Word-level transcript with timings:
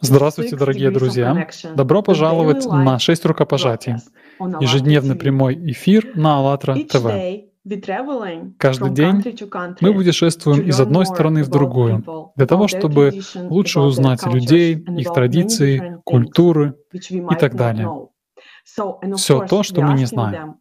Здравствуйте, 0.00 0.56
дорогие 0.56 0.90
друзья! 0.90 1.48
Добро 1.74 2.02
пожаловать 2.02 2.66
на 2.66 2.98
6 2.98 3.24
рукопожатий, 3.24 3.94
ежедневный 4.38 5.16
прямой 5.16 5.54
эфир 5.72 6.12
на 6.14 6.36
АЛЛАТРА 6.36 6.74
ТВ. 6.84 7.06
Каждый 8.58 8.90
день 8.90 9.24
мы 9.80 9.94
путешествуем 9.94 10.68
из 10.68 10.78
одной 10.80 11.06
стороны 11.06 11.44
в 11.44 11.48
другую, 11.48 12.04
для 12.36 12.46
того, 12.46 12.68
чтобы 12.68 13.20
лучше 13.36 13.80
узнать 13.80 14.26
людей, 14.26 14.74
их 14.74 15.10
традиции, 15.14 16.00
культуры 16.04 16.74
и 16.92 17.36
так 17.40 17.54
далее. 17.54 17.88
Все 19.16 19.46
то, 19.46 19.62
что 19.62 19.80
мы 19.80 19.94
не 19.94 20.04
знаем. 20.04 20.56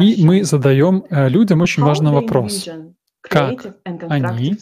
И 0.00 0.24
мы 0.24 0.44
задаем 0.44 1.04
э, 1.10 1.28
людям 1.28 1.60
очень 1.60 1.82
важный 1.82 2.12
вопрос. 2.12 2.68
Как 3.22 3.66
они 4.08 4.56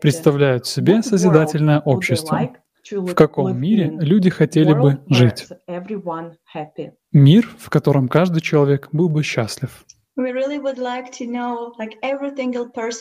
представляют 0.00 0.66
себе 0.66 1.02
созидательное 1.02 1.80
общество? 1.80 2.50
В 2.90 3.14
каком 3.14 3.56
мире 3.58 3.90
люди 4.00 4.30
хотели 4.30 4.72
бы 4.72 5.00
жить? 5.08 5.46
Мир, 7.12 7.48
в 7.58 7.70
котором 7.70 8.08
каждый 8.08 8.40
человек 8.40 8.88
был 8.92 9.08
бы 9.08 9.22
счастлив. 9.22 9.84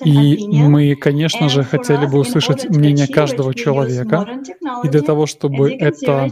И 0.05 0.47
мы, 0.63 0.95
конечно 0.95 1.49
же, 1.49 1.63
хотели 1.63 2.05
бы 2.05 2.19
услышать 2.19 2.69
мнение 2.69 3.07
каждого 3.07 3.53
человека. 3.53 4.39
И 4.83 4.87
для 4.89 5.01
того, 5.01 5.25
чтобы 5.25 5.73
это 5.73 6.29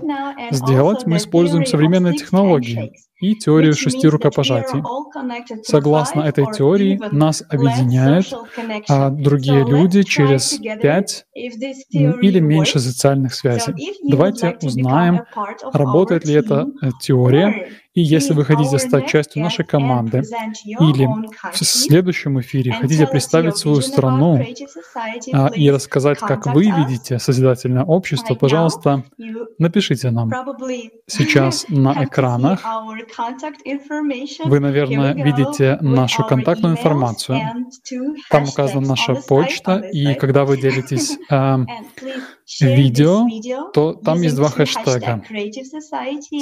сделать, 0.52 1.06
мы 1.06 1.18
используем 1.18 1.66
современные 1.66 2.14
технологии 2.14 2.94
и 3.20 3.36
теорию 3.36 3.74
шести 3.74 4.08
рукопожатий. 4.08 4.84
Согласно 5.64 6.22
этой 6.22 6.46
теории, 6.54 7.00
нас 7.12 7.44
объединяют 7.50 8.32
а, 8.88 9.10
другие 9.10 9.66
люди 9.66 10.04
через 10.04 10.60
пять 10.82 11.26
или 11.34 12.40
меньше 12.40 12.80
социальных 12.80 13.34
связей. 13.34 13.74
Давайте 14.08 14.58
узнаем, 14.62 15.24
работает 15.74 16.26
ли 16.26 16.36
эта 16.36 16.68
э, 16.82 16.90
теория, 17.02 17.70
и 17.98 18.02
если 18.02 18.34
вы 18.34 18.46
хотите 18.46 18.78
стать 18.78 19.08
частью 19.08 19.42
нашей 19.42 19.66
команды, 19.66 20.22
или 20.80 21.08
в 21.52 21.58
следующем 21.58 22.40
эфире 22.42 22.74
хотите 22.74 23.08
представить 23.08 23.58
свою 23.58 23.82
страну 23.82 24.40
а, 25.34 25.48
и 25.48 25.72
рассказать, 25.72 26.20
как 26.20 26.46
вы 26.46 26.66
видите 26.66 27.18
созидательное 27.18 27.84
общество, 27.84 28.36
пожалуйста, 28.36 29.04
напишите 29.58 30.12
нам. 30.12 30.32
Сейчас 31.08 31.66
на 31.70 32.04
экранах 32.04 32.62
вы, 34.46 34.60
наверное, 34.60 35.16
видите 35.16 35.80
нашу 35.82 36.24
контактную 36.24 36.76
информацию. 36.76 37.40
Там 38.30 38.44
указана 38.44 38.90
наша 38.90 39.16
почта, 39.16 39.78
и 39.78 40.14
когда 40.14 40.46
вы 40.46 40.62
делитесь 40.62 41.18
эм, 41.32 41.68
Видео, 42.62 43.28
то 43.74 43.94
там 43.94 44.22
есть 44.22 44.36
два 44.36 44.50
хэштега. 44.50 45.22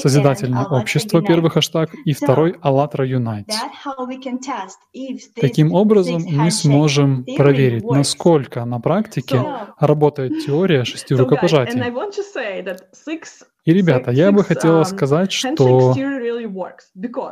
Созидательное 0.01 0.65
общество, 0.65 1.21
первый 1.21 1.49
хэштаг, 1.49 1.93
и 2.05 2.13
второй 2.13 2.55
«АЛЛАТРА 2.61 3.07
Unites». 3.07 3.47
That 3.47 3.71
how 3.83 4.07
we 4.07 4.21
can 4.21 4.39
test 4.39 4.77
if 4.93 5.15
this 5.15 5.41
Таким 5.41 5.73
образом, 5.73 6.23
мы 6.27 6.51
сможем 6.51 7.25
проверить, 7.35 7.83
насколько 7.83 8.63
на 8.65 8.79
практике 8.79 9.43
работает 9.79 10.45
теория 10.45 10.83
шести 10.83 11.15
рукопожатий. 11.15 11.81
И, 13.65 13.73
ребята, 13.73 14.11
я 14.11 14.31
бы 14.31 14.43
хотела 14.43 14.81
um, 14.81 14.85
сказать, 14.85 15.31
что 15.31 15.95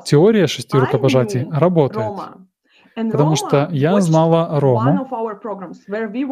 теория 0.04 0.48
шести 0.48 0.76
рукопожатий 0.76 1.48
работает, 1.52 2.12
потому 2.96 3.36
что 3.36 3.68
я 3.72 4.00
знала 4.02 4.60
Рому, 4.60 5.08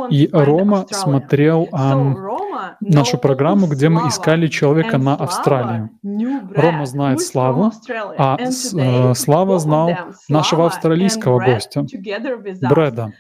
и 0.10 0.30
Рома 0.32 0.86
смотрел 0.90 1.68
Roma 1.72 2.76
нашу 2.82 3.18
программу, 3.18 3.68
где 3.68 3.90
мы 3.90 4.08
искали 4.08 4.48
человека 4.48 4.98
на 4.98 5.16
Австралию. 5.16 5.90
Рома 6.56 6.86
знает 6.86 7.22
Славу, 7.22 7.72
а 8.18 8.38
э, 8.40 9.14
Слава 9.16 9.60
знал 9.60 9.92
нашего 10.30 10.66
австралийского 10.68 11.40
гостя. 11.40 11.86
Брэда. 12.62 13.14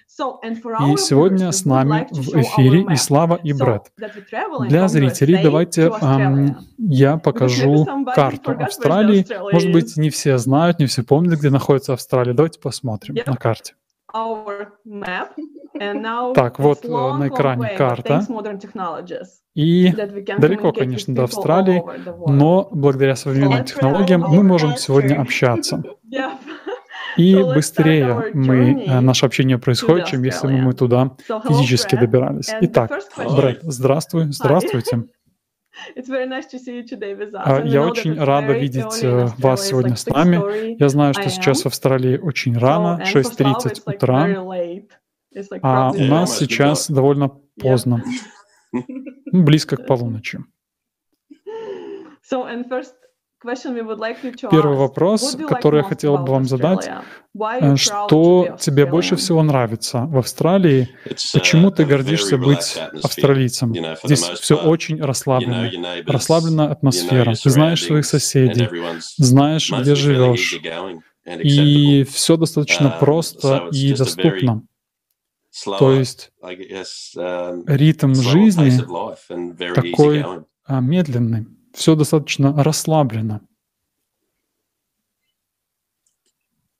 И 0.87 0.97
сегодня 0.97 1.51
с 1.51 1.65
нами 1.65 2.07
в 2.11 2.35
эфире 2.35 2.85
и. 2.91 2.95
Слава, 2.95 3.35
и 3.35 3.53
Брэд. 3.53 3.91
Для 4.67 4.87
зрителей 4.87 5.41
давайте 5.41 5.87
Australia. 5.87 6.55
я 6.77 7.17
покажу 7.17 7.85
карту 8.13 8.51
Австралии. 8.51 9.25
Может 9.51 9.71
быть, 9.71 9.97
не 9.97 10.09
все 10.09 10.37
знают, 10.37 10.79
не 10.79 10.85
все 10.85 11.03
помнят, 11.03 11.39
где 11.39 11.49
находится 11.49 11.93
Австралия. 11.93 12.33
Давайте 12.33 12.59
посмотрим. 12.59 13.15
На 13.31 13.37
карте. 13.37 13.73
Так, 16.35 16.59
вот 16.59 16.83
э, 16.83 16.89
на 16.89 17.29
экране 17.29 17.75
карта. 17.77 18.21
И 19.55 19.91
далеко, 20.37 20.73
конечно, 20.73 21.15
до 21.15 21.23
Австралии, 21.23 21.81
но 22.27 22.67
благодаря 22.71 23.15
современным 23.15 23.63
технологиям 23.63 24.21
мы 24.21 24.43
можем 24.43 24.75
сегодня 24.75 25.19
общаться. 25.19 25.83
И 27.17 27.35
быстрее 27.35 28.31
мы, 28.33 28.85
э, 28.85 28.99
наше 29.01 29.25
общение 29.25 29.57
происходит, 29.57 30.07
чем 30.07 30.23
если 30.23 30.47
бы 30.47 30.57
мы 30.57 30.73
туда 30.73 31.11
физически 31.47 31.95
добирались. 31.95 32.49
Итак. 32.61 32.91
Брэд, 33.17 33.59
здравствуй, 33.63 34.31
здравствуйте. 34.31 35.03
Я 35.95 36.01
know 36.01 37.85
that 37.85 37.91
очень 37.91 38.13
it's 38.13 38.23
рада 38.25 38.53
very 38.53 38.59
видеть 38.59 39.03
э, 39.03 39.27
вас 39.37 39.67
сегодня 39.67 39.95
с 39.95 40.05
нами. 40.05 40.37
6:30 40.37 40.75
Я 40.79 40.89
знаю, 40.89 41.13
что 41.13 41.23
I 41.23 41.29
сейчас 41.29 41.59
am. 41.59 41.63
в 41.63 41.65
Австралии 41.67 42.17
очень 42.17 42.57
рано, 42.57 42.99
and 43.01 43.05
for 43.05 43.23
Slava, 43.23 43.55
6.30 43.55 43.71
it's 43.71 43.85
like 43.85 43.95
утра, 43.95 44.27
а 45.61 45.91
у 45.91 46.03
нас 46.03 46.37
сейчас 46.37 46.89
довольно 46.89 47.29
поздно, 47.59 48.03
близко 49.31 49.77
к 49.77 49.85
полуночи. 49.85 50.39
So, 52.23 52.45
and 52.45 52.69
first 52.69 52.93
question 53.41 53.73
we 53.73 53.81
would 53.81 53.99
like 53.99 54.23
you 54.23 54.31
to 54.31 54.49
Первый 54.49 54.75
ask, 54.75 54.79
вопрос, 54.79 55.21
what 55.23 55.37
do 55.37 55.41
you 55.41 55.47
like 55.47 55.55
который 55.55 55.77
я 55.77 55.83
most 55.83 55.89
хотела 55.89 56.17
бы 56.17 56.23
about 56.23 56.29
вам 56.29 56.45
задать, 56.45 56.87
Australia? 56.87 57.03
Why 57.33 57.59
are 57.59 57.61
э, 57.61 57.73
you 57.73 57.75
proud 57.75 57.77
to 57.77 57.77
что 57.77 58.57
тебе 58.59 58.85
больше 58.85 59.15
всего 59.15 59.43
нравится 59.43 60.01
в 60.05 60.17
Австралии? 60.17 60.89
Почему 61.33 61.69
uh, 61.69 61.75
ты 61.75 61.85
гордишься 61.85 62.37
быть 62.37 62.77
австралийцем? 63.03 63.73
Здесь 64.03 64.21
все 64.21 64.55
очень 64.55 65.01
расслаблено. 65.01 65.69
Расслабленная 66.05 66.67
атмосфера. 66.67 67.33
Ты 67.33 67.49
знаешь 67.49 67.83
своих 67.83 68.05
соседей, 68.05 68.69
знаешь, 69.17 69.71
где 69.71 69.95
живешь. 69.95 70.59
И 71.25 72.03
все 72.03 72.37
достаточно 72.37 72.87
Um, 72.87 72.99
просто 72.99 73.69
и 73.71 73.93
доступно. 73.93 74.63
То 75.77 75.91
есть 75.91 76.31
um, 76.41 77.63
ритм 77.67 78.15
жизни 78.15 78.71
такой 79.73 80.25
а, 80.65 80.79
медленный. 80.79 81.45
Все 81.73 81.95
достаточно 81.95 82.63
расслаблено. 82.63 83.41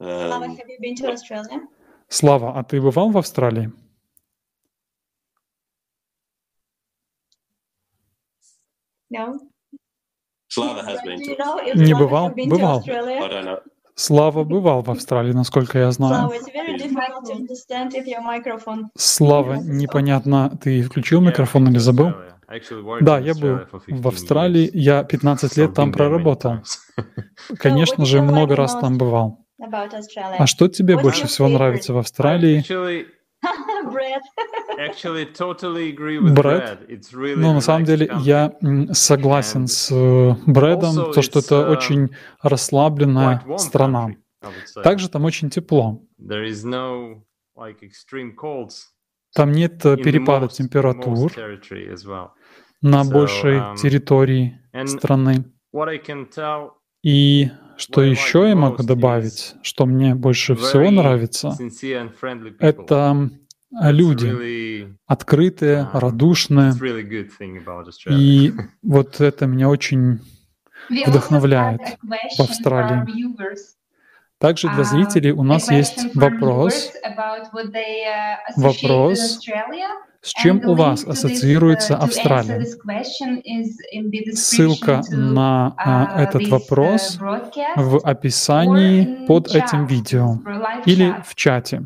Slava, 0.01 0.45
Um, 0.45 0.57
have 0.57 0.67
you 0.67 0.79
been 0.81 0.95
to 0.95 1.11
Australia? 1.11 1.67
Слава, 2.09 2.57
а 2.57 2.63
ты 2.63 2.81
бывал 2.81 3.11
в 3.11 3.17
Австралии? 3.17 3.71
No. 9.11 9.39
Has 10.57 10.99
been 11.05 11.19
to 11.19 11.35
if 11.65 11.75
Не 11.75 11.93
бывал? 11.93 12.31
Бывал. 12.35 12.83
Слава 13.95 14.43
бывал 14.43 14.81
в 14.81 14.89
Австралии, 14.89 15.33
насколько 15.33 15.77
я 15.77 15.91
знаю. 15.91 16.31
Слава, 18.97 19.53
непонятно, 19.55 20.57
ты 20.61 20.81
включил 20.81 21.21
микрофон 21.21 21.67
или 21.69 21.77
забыл? 21.77 22.13
Да, 23.01 23.19
я 23.19 23.33
был 23.33 23.59
в 23.87 24.07
Австралии, 24.07 24.69
я 24.73 25.03
15 25.03 25.57
лет 25.57 25.73
там 25.73 25.91
проработал. 25.91 26.63
Конечно 27.57 28.05
же, 28.05 28.21
много 28.21 28.55
раз 28.55 28.75
там 28.75 28.97
бывал. 28.97 29.45
А 29.59 30.47
что 30.47 30.67
тебе 30.67 30.97
больше 30.97 31.27
всего 31.27 31.47
нравится 31.47 31.93
в 31.93 31.97
Австралии? 31.97 32.63
Брэд, 36.33 36.79
Ну, 37.37 37.53
на 37.53 37.61
самом 37.61 37.85
деле, 37.85 38.11
я 38.21 38.53
согласен 38.91 39.67
с 39.67 39.91
э, 39.91 40.35
Брэдом, 40.45 41.11
то, 41.11 41.21
что 41.21 41.39
это 41.39 41.55
uh, 41.55 41.71
очень 41.71 42.09
расслабленная 42.41 43.43
страна. 43.57 44.09
Также 44.83 45.09
там 45.09 45.25
очень 45.25 45.49
тепло. 45.49 46.03
Там 49.33 49.51
нет 49.51 49.85
э, 49.85 49.97
перепада 49.97 50.47
температур. 50.47 51.31
На 52.81 53.03
большей 53.03 53.57
um, 53.57 53.75
территории 53.75 54.59
страны. 54.85 55.45
what 55.73 55.87
I 55.87 55.99
can 55.99 56.27
tell, 56.29 56.71
И 57.03 57.49
что 57.77 58.01
еще 58.01 58.47
я 58.47 58.55
могу 58.55 58.83
добавить, 58.83 59.55
что 59.61 59.85
мне 59.85 60.15
больше 60.15 60.55
всего 60.55 60.91
нравится, 60.91 61.57
это 62.59 63.29
а, 63.73 63.91
люди, 63.91 64.87
открытые, 65.07 65.87
um, 65.91 65.99
радушные. 65.99 66.73
И 68.09 68.53
вот 68.81 69.21
это 69.21 69.45
меня 69.47 69.69
очень 69.69 70.19
вдохновляет 70.89 71.81
в 72.01 72.41
Австралии. 72.41 73.05
Также 74.37 74.69
для 74.69 74.81
А, 74.81 74.83
зрителей 74.83 75.31
у 75.31 75.43
нас 75.43 75.69
есть 75.69 76.15
вопрос. 76.15 76.91
uh, 77.05 78.37
Вопрос. 78.57 79.39
С 80.23 80.29
чем 80.29 80.61
у 80.67 80.75
вас 80.75 81.03
ассоциируется 81.03 81.97
Австралия? 81.97 82.63
Ссылка 84.33 85.01
на 85.09 85.75
этот 86.17 86.47
вопрос 86.47 87.17
в 87.75 87.99
описании 88.03 89.25
под 89.25 89.47
этим 89.47 89.87
видео 89.87 90.37
или 90.85 91.15
в 91.25 91.35
чате. 91.35 91.85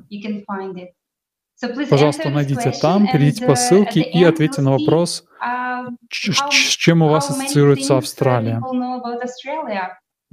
Пожалуйста, 1.89 2.29
найдите 2.29 2.71
там, 2.81 3.07
перейдите 3.07 3.45
по 3.45 3.55
ссылке 3.55 4.01
и 4.01 4.23
ответьте 4.23 4.61
на 4.61 4.71
вопрос, 4.71 5.23
с 6.11 6.75
чем 6.75 7.01
у 7.01 7.07
вас 7.07 7.29
ассоциируется 7.29 7.97
Австралия. 7.97 8.61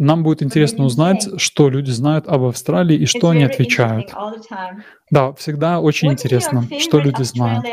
Нам 0.03 0.25
будет 0.25 0.43
интересно 0.43 0.85
узнать, 0.85 1.29
что 1.41 1.69
люди 1.69 1.93
знают 1.93 2.27
об 2.27 2.43
Австралии 2.43 2.97
и 2.97 3.07
что 3.07 3.29
они 3.29 3.45
отвечают. 3.45 4.13
Да, 5.11 5.33
всегда 5.35 5.79
очень 5.79 6.11
интересно, 6.11 6.67
что 6.81 6.99
люди 6.99 7.23
знают. 7.23 7.65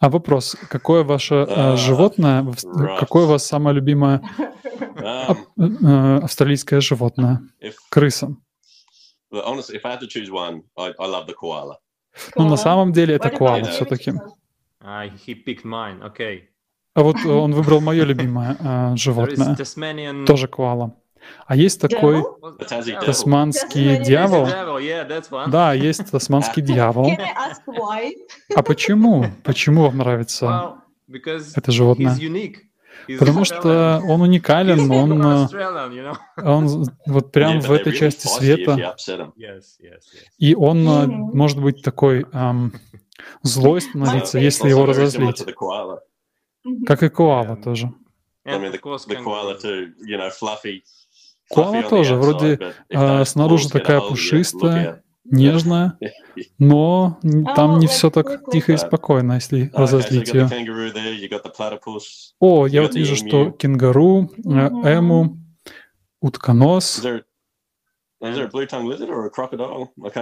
А 0.00 0.10
вопрос, 0.10 0.56
какое 0.68 1.04
ваше 1.04 1.46
э, 1.48 1.76
животное, 1.76 2.44
какое 2.98 3.26
у 3.26 3.28
вас 3.28 3.46
самое 3.46 3.76
любимое 3.76 4.20
э, 4.96 5.34
э, 5.58 6.18
австралийское 6.24 6.80
животное? 6.80 7.42
Крыса. 7.88 8.34
Ну, 12.34 12.48
на 12.48 12.56
самом 12.56 12.92
деле 12.92 13.14
это 13.14 13.30
коала 13.30 13.62
все-таки. 13.62 14.12
Uh, 14.84 15.08
he 15.24 15.34
picked 15.34 15.64
mine. 15.64 16.02
Okay. 16.02 16.40
А 16.94 17.02
вот 17.04 17.24
он 17.24 17.52
выбрал 17.52 17.80
мое 17.80 18.02
любимое 18.02 18.56
э, 18.58 18.96
животное, 18.96 19.56
тоже 20.26 20.48
коала. 20.48 20.96
А 21.46 21.56
есть 21.56 21.80
такой 21.80 22.24
тасманский 23.04 24.02
дьявол. 24.02 24.48
Да, 25.48 25.72
есть 25.72 26.10
тасманский 26.10 26.62
дьявол. 26.62 27.12
А 28.54 28.62
почему? 28.62 29.26
Почему 29.44 29.82
вам 29.82 29.98
нравится 29.98 30.76
это 31.54 31.72
животное? 31.72 32.16
Потому 33.18 33.44
что 33.44 34.00
он 34.06 34.20
уникален, 34.20 34.90
он, 34.90 35.26
э, 35.26 36.12
он 36.42 36.86
вот 37.06 37.32
прям 37.32 37.60
в 37.60 37.72
этой 37.72 37.92
части 37.92 38.26
света, 38.26 38.94
и 40.38 40.54
он 40.54 40.86
э, 40.86 41.06
может 41.06 41.60
быть 41.60 41.82
такой 41.82 42.26
эм, 42.32 42.72
злой 43.42 43.80
становиться, 43.80 44.38
если 44.38 44.68
его 44.68 44.86
разозлить. 44.86 45.44
Как 46.86 47.02
и 47.02 47.08
коала 47.08 47.56
тоже. 47.56 47.92
Коала 51.52 51.82
тоже 51.82 52.16
вроде 52.16 52.74
э, 52.88 53.24
снаружи 53.24 53.68
такая 53.68 54.00
пушистая, 54.00 55.02
нежная, 55.24 55.98
но 56.58 57.18
там 57.54 57.78
не 57.78 57.86
все 57.86 58.10
так 58.10 58.50
тихо 58.50 58.72
и 58.72 58.76
спокойно, 58.76 59.34
если 59.34 59.70
разозлить 59.74 60.32
ее. 60.32 60.48
О, 62.40 62.66
я 62.66 62.82
вот 62.82 62.94
вижу, 62.94 63.16
что 63.16 63.50
кенгуру, 63.50 64.30
э, 64.44 64.50
эму, 64.84 65.38
утконос. 66.20 67.04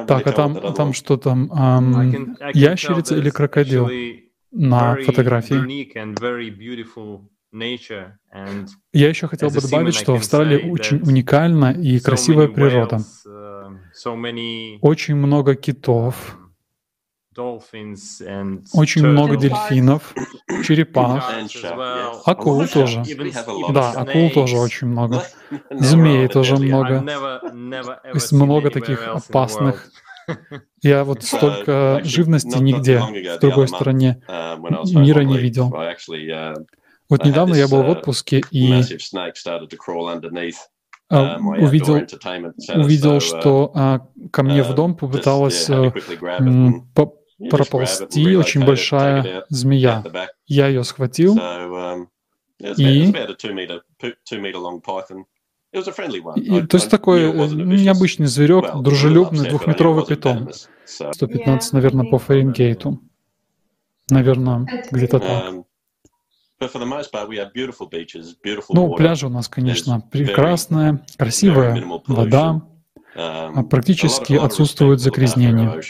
Так, 0.06 0.26
а 0.26 0.32
там, 0.32 0.74
там 0.74 0.92
что 0.94 1.18
там? 1.18 1.52
Эм, 1.52 2.36
ящерица 2.54 3.14
или 3.16 3.28
крокодил? 3.28 3.88
на 4.50 4.96
фотографии? 4.96 5.54
Я 8.92 9.08
еще 9.08 9.26
хотел 9.26 9.50
бы 9.50 9.60
добавить, 9.60 9.94
что 9.94 10.14
Австралия 10.14 10.70
очень 10.70 10.98
уникальна 10.98 11.72
и 11.72 11.98
красивая 11.98 12.48
природа. 12.48 13.00
Um, 14.06 14.78
очень 14.80 15.16
много 15.16 15.54
китов, 15.56 16.38
um, 17.36 18.62
очень 18.72 19.06
много 19.06 19.36
дельфинов, 19.36 20.14
черепах, 20.64 21.32
акул 22.24 22.66
тоже. 22.66 23.02
Да, 23.72 23.92
акул 23.92 24.30
тоже 24.30 24.56
очень 24.56 24.88
много. 24.88 25.24
Змей 25.70 26.28
тоже 26.28 26.56
много. 26.56 27.04
Есть 28.14 28.32
много 28.32 28.70
таких 28.70 29.06
опасных. 29.06 29.90
Я 30.82 31.04
вот 31.04 31.24
столько 31.24 32.00
живности 32.04 32.58
нигде 32.58 33.00
в 33.00 33.40
другой 33.40 33.68
стороне 33.68 34.22
uh, 34.28 34.98
мира 34.98 35.22
не 35.22 35.38
видел. 35.38 35.72
Вот 37.10 37.24
недавно 37.24 37.54
я 37.54 37.68
был 37.68 37.82
в 37.82 37.86
uh, 37.86 37.90
отпуске 37.90 38.42
и 38.52 38.72
а, 41.10 41.38
увидел, 41.38 41.94
увидел, 42.76 43.16
uh, 43.16 43.20
что 43.20 43.72
а, 43.74 44.06
ко 44.30 44.44
мне 44.44 44.62
в 44.62 44.72
дом 44.74 44.96
попыталась 44.96 45.68
а, 45.68 45.92
проползти 47.50 48.36
очень 48.36 48.64
большая 48.64 49.44
змея. 49.48 50.04
Я 50.46 50.68
ее 50.68 50.84
схватил, 50.84 51.36
um, 51.36 52.06
и, 52.76 53.10
и 53.10 53.12
то 56.66 56.76
есть 56.76 56.90
такой 56.90 57.22
э, 57.22 57.46
необычный 57.48 58.26
зверек, 58.26 58.82
дружелюбный 58.82 59.48
двухметровый 59.48 60.04
питон. 60.04 60.50
115, 60.84 61.72
наверное, 61.72 62.10
по 62.10 62.18
Фаренгейту. 62.18 63.00
Наверное, 64.10 64.66
где-то 64.90 65.20
так. 65.20 65.54
Um, 66.60 67.02
ну, 68.68 68.94
пляжи 68.94 69.26
у 69.26 69.30
нас, 69.30 69.48
конечно, 69.48 70.00
прекрасная, 70.00 71.04
красивая 71.16 71.82
вода, 72.06 72.62
um, 73.16 73.52
а 73.56 73.62
практически 73.62 74.34
отсутствует 74.34 75.00
загрязнение. 75.00 75.80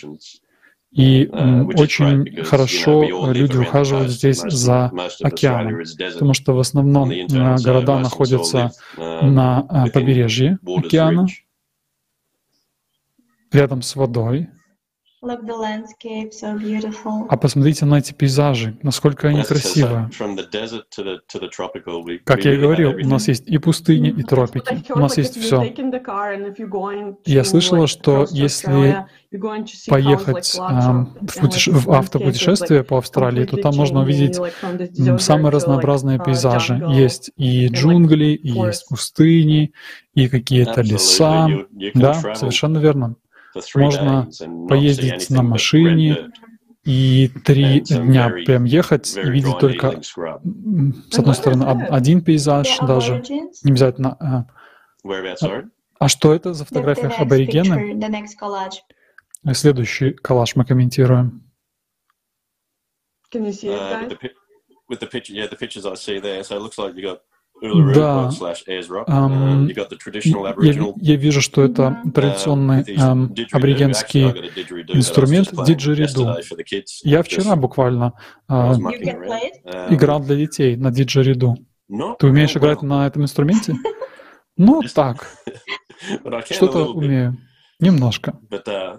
И 0.92 1.24
uh, 1.24 1.72
очень 1.76 2.42
хорошо 2.44 3.32
люди 3.32 3.56
ухаживают 3.56 4.10
здесь 4.10 4.40
за 4.40 4.92
океаном, 5.22 5.82
потому 6.14 6.34
что 6.34 6.54
в 6.54 6.60
основном 6.60 7.10
а, 7.10 7.56
города 7.58 7.98
находятся 7.98 8.72
um, 8.96 9.22
на 9.22 9.60
а, 9.68 9.86
побережье 9.88 10.58
океана, 10.64 11.26
рядом 13.52 13.82
с 13.82 13.94
водой, 13.96 14.48
а 17.28 17.36
посмотрите 17.36 17.84
на 17.84 17.98
эти 17.98 18.14
пейзажи, 18.14 18.78
насколько 18.82 19.28
они 19.28 19.42
красивые. 19.42 20.10
Как 22.24 22.44
я 22.46 22.54
и 22.54 22.56
говорил, 22.56 22.92
у 22.92 23.06
нас 23.06 23.28
есть 23.28 23.46
и 23.46 23.58
пустыни, 23.58 24.08
и 24.08 24.22
тропики. 24.22 24.82
У 24.90 24.98
нас 24.98 25.18
есть 25.18 25.38
все. 25.38 25.74
Я 27.26 27.44
слышала, 27.44 27.86
что 27.86 28.26
если 28.30 29.06
поехать 29.88 30.56
а, 30.58 31.06
в, 31.20 31.38
путеше... 31.38 31.70
в 31.70 31.90
автопутешествие 31.92 32.82
по 32.82 32.98
Австралии, 32.98 33.44
то 33.44 33.58
там 33.58 33.76
можно 33.76 34.00
увидеть 34.00 34.40
самые 35.20 35.50
разнообразные 35.50 36.18
пейзажи. 36.18 36.82
Есть 36.88 37.30
и 37.36 37.68
джунгли, 37.68 38.32
и 38.32 38.48
есть 38.48 38.88
пустыни, 38.88 39.72
и 40.14 40.28
какие-то 40.28 40.80
леса. 40.80 41.46
Да, 41.94 42.14
совершенно 42.34 42.78
верно. 42.78 43.16
Можно 43.74 44.28
поездить 44.68 45.30
на 45.30 45.42
машине 45.42 46.30
и 46.84 47.28
три 47.44 47.80
дня 47.80 48.30
прям 48.46 48.64
ехать 48.64 49.16
и 49.16 49.30
видеть 49.30 49.58
только, 49.58 50.00
с 50.02 51.18
одной 51.18 51.34
стороны, 51.34 51.64
один 51.64 52.22
пейзаж 52.22 52.78
даже, 52.78 53.22
не 53.62 53.70
обязательно... 53.70 54.16
А, 54.20 54.46
а, 55.04 55.62
а 55.98 56.08
что 56.08 56.34
это 56.34 56.54
за 56.54 56.64
фотография 56.64 57.08
аборигены? 57.08 57.98
Следующий 59.54 60.12
коллаж 60.12 60.56
мы 60.56 60.64
комментируем. 60.64 61.42
Can 63.32 63.46
you 63.46 63.52
see 63.52 63.68
it, 63.68 63.78
Uh, 63.78 63.90
guys? 63.90 64.00
with 64.02 64.08
the, 64.10 64.16
pi- 64.16 64.34
with 64.88 65.00
the 65.00 65.06
picture, 65.06 65.32
yeah, 65.32 65.46
the 65.46 65.56
pictures 65.56 65.86
I 65.86 65.94
see 65.94 66.18
there. 66.18 66.42
So 66.42 66.56
it 66.56 66.62
looks 66.62 66.78
like 66.78 66.96
you 66.96 67.02
got 67.02 67.20
Да. 67.60 68.30
Um, 69.06 69.68
traditional 69.68 70.54
Я, 70.62 70.94
я 70.96 71.16
вижу, 71.16 71.42
что 71.42 71.62
это 71.62 72.00
uh, 72.04 72.12
традиционный 72.12 72.84
I 72.96 73.46
аборигенский 73.52 74.24
инструмент 74.94 75.50
диджериду. 75.66 76.36
Я 77.02 77.22
вчера 77.22 77.56
буквально 77.56 78.14
а? 78.48 78.72
Um, 78.72 79.94
играл 79.94 80.20
для 80.20 80.36
детей 80.36 80.76
на 80.76 80.90
диджериду. 80.90 81.56
Ты 82.18 82.26
умеешь 82.26 82.56
играть 82.56 82.82
на 82.82 83.06
этом 83.06 83.24
инструменте? 83.24 83.74
Ну, 84.56 84.82
так, 84.94 85.26
что-то 86.50 86.86
умею. 86.86 87.36
Немножко. 87.78 88.38
Uh, 88.50 88.98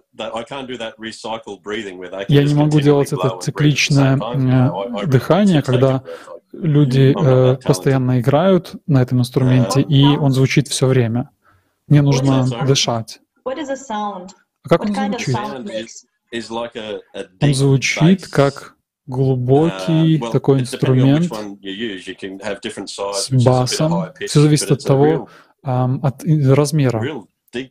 Я 2.27 2.44
не 2.44 2.53
могу 2.56 2.80
делать 2.80 3.13
это 3.13 3.38
цикличное 3.39 4.20
дыхание, 5.06 5.62
когда 5.62 6.03
люди 6.62 7.13
э, 7.18 7.58
постоянно 7.58 8.20
играют 8.20 8.75
на 8.88 9.01
этом 9.01 9.20
инструменте, 9.20 9.82
и 9.82 10.06
он 10.06 10.32
звучит 10.32 10.68
все 10.68 10.88
время. 10.88 11.30
Мне 11.88 12.01
нужно 12.01 12.46
дышать. 12.65 13.20
А 13.44 14.70
как 14.70 14.86
он 14.86 14.94
звучит? 14.94 15.36
Он 17.41 17.53
звучит 17.53 18.27
как 18.27 18.75
Uh, 19.08 19.13
глубокий 19.13 20.20
такой 20.32 20.62
инструмент 20.62 21.25
с 23.15 23.30
басом. 23.44 24.06
Все 24.25 24.39
зависит 24.39 24.72
от 24.72 24.84
того, 24.84 25.27
от 25.63 26.24
размера 26.24 27.25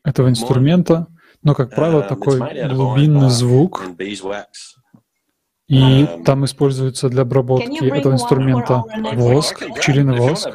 этого 0.05 0.29
инструмента, 0.29 1.07
но, 1.43 1.55
как 1.55 1.75
правило, 1.75 2.03
Um, 2.03 2.09
такой 2.09 2.69
глубинный 2.69 3.31
звук. 3.31 3.83
И 5.71 6.05
там 6.25 6.45
используется 6.45 7.09
для 7.09 7.23
обработки 7.23 7.85
этого 7.85 8.15
инструмента 8.15 8.83
воск, 9.13 9.63
пчелиный 9.77 10.19
воск. 10.19 10.51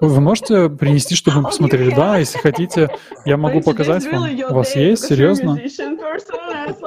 Вы 0.00 0.20
можете 0.20 0.68
принести, 0.68 1.14
чтобы 1.14 1.38
мы 1.38 1.44
посмотрели? 1.44 1.94
Да, 1.94 2.18
если 2.18 2.38
хотите, 2.38 2.88
я 3.24 3.36
могу 3.36 3.60
показать 3.60 4.04
вам. 4.10 4.28
У 4.50 4.54
вас 4.54 4.74
есть? 4.74 5.06
Серьезно? 5.06 5.56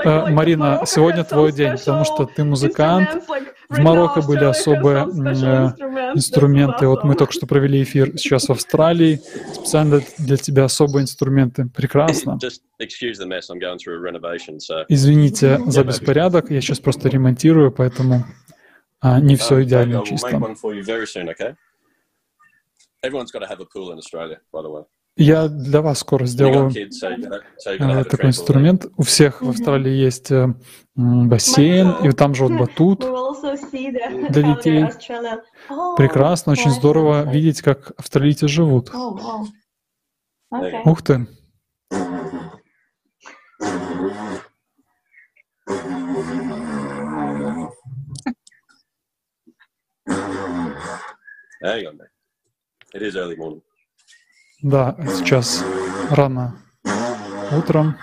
Э, 0.04 0.30
Марина, 0.30 0.84
сегодня 0.86 1.24
твой 1.24 1.54
день, 1.54 1.78
потому 1.78 2.04
что 2.04 2.26
ты 2.26 2.44
музыкант. 2.44 3.24
В 3.70 3.80
Марокко 3.80 4.22
были 4.22 4.46
особые 4.46 5.04
инструменты. 6.16 6.88
Вот 6.88 7.04
мы 7.04 7.16
только 7.16 7.34
что 7.34 7.48
провели 7.48 7.84
эфир 7.84 8.18
сейчас 8.18 8.48
в 8.48 8.52
Австралии. 8.52 9.22
Специально 9.54 10.02
для 10.18 10.38
тебя 10.38 10.66
особые 10.66 11.04
инструменты. 11.04 11.68
Прекрасно. 11.76 12.38
Извините 14.90 15.60
за 15.66 15.84
беспорядок. 15.84 16.50
Я 16.50 16.62
сейчас 16.62 16.80
просто 16.80 17.10
ремонтирую, 17.10 17.72
поэтому 17.72 18.26
а, 19.00 19.20
не 19.20 19.36
все 19.36 19.64
идеально 19.64 20.06
чисто. 20.06 20.40
Я 25.18 25.48
для 25.48 25.82
вас 25.82 26.00
скоро 26.00 26.26
сделаю 26.26 26.72
э, 26.72 28.04
такой 28.04 28.30
инструмент. 28.30 28.86
У 28.98 29.04
всех 29.04 29.42
в 29.42 29.50
Австралии 29.50 29.92
есть 29.92 30.30
э, 30.32 30.54
бассейн, 30.96 31.96
и 32.04 32.12
там 32.12 32.36
же 32.36 32.46
вот 32.46 32.54
батут 32.54 33.00
для 34.30 34.56
детей. 34.56 34.86
Прекрасно, 35.98 36.52
очень 36.52 36.70
здорово 36.70 37.28
видеть, 37.32 37.62
как 37.62 37.94
австралийцы 37.98 38.48
живут. 38.48 38.92
Ух 40.86 41.02
ты! 41.02 41.28
It 52.94 53.02
is 53.02 53.16
early 53.16 53.36
morning. 53.36 53.62
Да, 54.64 54.96
сейчас 55.06 55.64
рано 56.10 56.56
утром. 57.52 57.96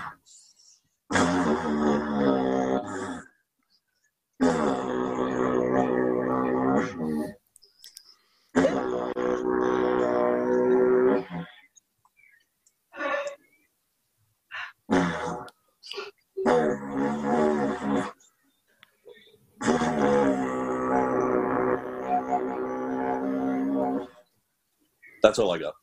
That's 25.35 25.39
all 25.39 25.51
I 25.51 25.59
got. 25.59 25.75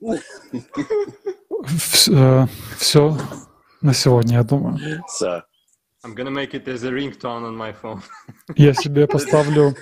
Все 2.78 3.16
на 3.80 3.94
сегодня, 3.94 4.36
я 4.36 4.42
думаю. 4.42 5.02
So. 5.08 5.42
I'm 6.04 6.14
gonna 6.14 6.32
make 6.32 6.52
it 6.52 6.66
as 6.66 6.82
a 6.82 6.90
ringtone 6.90 7.44
on 7.44 7.56
my 7.56 7.72
phone. 7.80 8.02
Я 8.56 8.74
себе 8.74 9.06
поставлю 9.06 9.76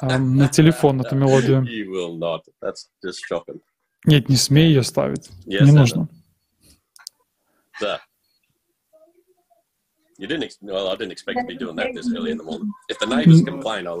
um, 0.00 0.18
на 0.36 0.48
телефон 0.48 1.00
эту 1.00 1.16
мелодию. 1.16 1.62
You 1.64 1.90
will 1.90 2.18
not. 2.18 2.42
That's 2.62 2.88
just 3.04 3.18
shocking. 3.28 3.60
Нет, 4.04 4.28
не 4.28 4.36
смей 4.36 4.68
ее 4.68 4.84
ставить. 4.84 5.28
Yes, 5.44 5.64
не 5.64 5.72
нужно. 5.72 6.08
Да. 7.80 8.00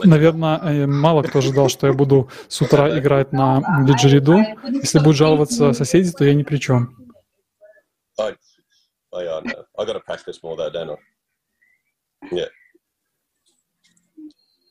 Наверное, 0.04 0.86
мало 0.86 1.22
кто 1.22 1.38
ожидал, 1.38 1.68
что 1.68 1.86
я 1.86 1.92
буду 1.92 2.30
с 2.48 2.62
утра 2.62 2.98
играть 2.98 3.32
на 3.32 3.84
диджериду. 3.86 4.38
Если 4.64 4.98
будут 4.98 5.16
жаловаться 5.16 5.72
соседи, 5.72 6.12
то 6.12 6.24
я 6.24 6.34
ни 6.34 6.42
при 6.42 6.56
чем. 6.58 6.96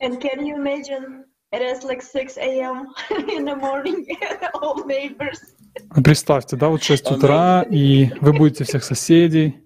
And 0.02 0.20
can 0.20 0.46
you 0.46 0.56
imagine 0.56 1.24
it 1.54 1.62
is 1.62 1.84
like 1.86 2.02
6 2.02 2.38
a.m. 2.38 2.88
in 3.30 3.46
the 3.46 3.56
morning, 3.56 4.06
all 4.54 4.86
neighbors. 4.86 5.40
Представьте, 6.04 6.56
да, 6.56 6.70
вот 6.70 6.84
6 6.84 7.12
утра, 7.12 7.64
и 7.64 8.10
вы 8.22 8.34
будете 8.34 8.64
всех 8.64 8.84
соседей. 8.84 9.64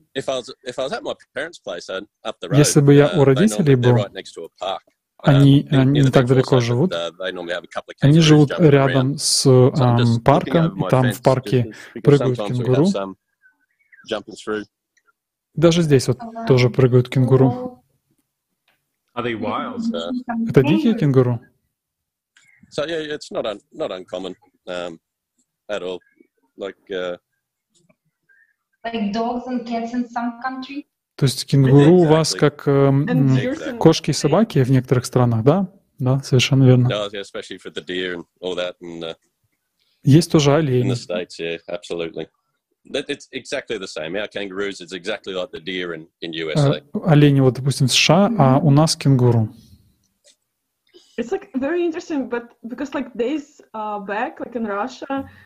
Если 2.51 2.81
бы 2.81 2.93
я 2.93 3.07
у 3.09 3.23
родителей 3.23 3.75
был, 3.75 4.05
они, 5.21 5.67
они 5.69 6.01
не 6.01 6.11
так 6.11 6.27
далеко 6.27 6.59
живут. 6.59 6.93
Они 8.01 8.19
живут 8.19 8.51
рядом 8.57 9.17
с 9.17 9.45
эм, 9.45 10.21
парком, 10.21 10.85
и 10.85 10.89
там 10.89 11.11
в 11.11 11.21
парке 11.21 11.73
прыгают 12.03 12.37
кенгуру. 12.37 12.87
Даже 15.55 15.81
здесь 15.81 16.07
вот 16.07 16.19
тоже 16.47 16.69
прыгают 16.69 17.09
кенгуру. 17.09 17.83
Это 19.13 20.63
дикие 20.63 20.97
кенгуру? 20.97 21.41
So 22.71 22.85
yeah, 22.85 22.99
it's 22.99 23.31
not 23.31 23.47
un, 23.47 23.59
not 23.71 23.91
uncommon 23.91 24.35
um, 24.67 24.99
at 25.67 25.81
all. 25.81 25.99
Like 26.55 26.77
uh, 26.91 27.17
like 28.83 29.13
dogs 29.13 29.47
and 29.47 29.65
cats 29.65 29.93
in 29.93 30.07
some 30.07 30.41
countries. 30.43 30.83
То 31.15 31.25
есть 31.25 31.45
кенгуру 31.45 31.95
у 31.95 32.05
вас 32.05 32.33
как 32.33 32.63
э, 32.65 32.91
кошки 33.77 34.11
и 34.11 34.13
собаки 34.13 34.63
в 34.63 34.71
некоторых 34.71 35.05
странах, 35.05 35.43
да? 35.43 35.67
Да, 35.97 36.21
совершенно 36.21 36.63
верно. 36.63 36.87
Uh, 36.87 37.09
Есть 40.03 40.31
тоже 40.31 40.55
олени. 40.55 40.87
Олени, 47.03 47.41
вот, 47.41 47.55
допустим, 47.55 47.87
в 47.87 47.91
США, 47.91 48.31
а 48.37 48.57
у 48.59 48.71
нас 48.71 48.95
кенгуру. 48.95 49.49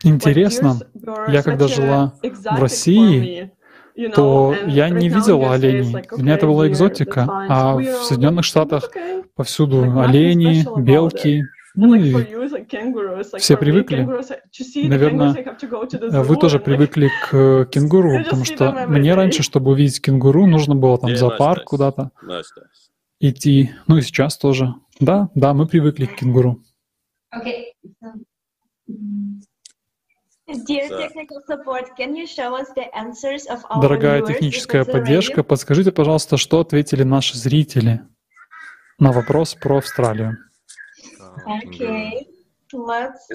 Интересно, 0.02 0.76
я 1.28 1.42
когда 1.42 1.68
жила 1.68 2.14
в 2.22 2.60
России, 2.60 3.52
то 4.14 4.54
я 4.66 4.88
не 4.88 5.08
видела 5.08 5.54
оленей. 5.54 5.92
Для 6.12 6.22
меня 6.22 6.34
это 6.34 6.46
была 6.46 6.68
экзотика. 6.68 7.26
А 7.48 7.76
в 7.76 7.84
Соединенных 8.04 8.44
Штатах 8.44 8.90
повсюду 9.36 10.00
олени, 10.00 10.64
белки, 10.80 11.44
ну 11.76 11.94
и 11.94 12.14
все 13.38 13.56
привыкли. 13.56 14.06
Наверное, 14.86 15.34
вы 16.22 16.36
тоже 16.36 16.60
привыкли 16.60 17.10
к 17.28 17.64
кенгуру, 17.72 18.22
потому 18.24 18.44
что 18.44 18.86
мне 18.88 19.14
раньше, 19.14 19.42
чтобы 19.42 19.72
увидеть 19.72 20.00
кенгуру, 20.00 20.46
нужно 20.46 20.76
было 20.76 20.98
там 20.98 21.10
в 21.10 21.16
зоопарк 21.16 21.64
куда-то 21.64 22.10
идти. 23.20 23.70
Ну 23.88 23.96
и 23.96 24.02
сейчас 24.02 24.36
тоже. 24.38 24.74
Да, 25.00 25.28
да, 25.34 25.54
мы 25.54 25.66
привыкли 25.66 26.06
к 26.06 26.16
кенгуру. 26.16 26.62
Дорогая 33.80 34.22
техническая 34.22 34.84
поддержка, 34.84 35.42
подскажите, 35.42 35.90
пожалуйста, 35.90 36.36
что 36.36 36.60
ответили 36.60 37.02
наши 37.02 37.36
зрители 37.36 38.02
на 38.98 39.12
вопрос 39.12 39.54
про 39.54 39.78
Австралию. 39.78 40.36
Okay. 41.46 42.26
Let's 42.72 43.28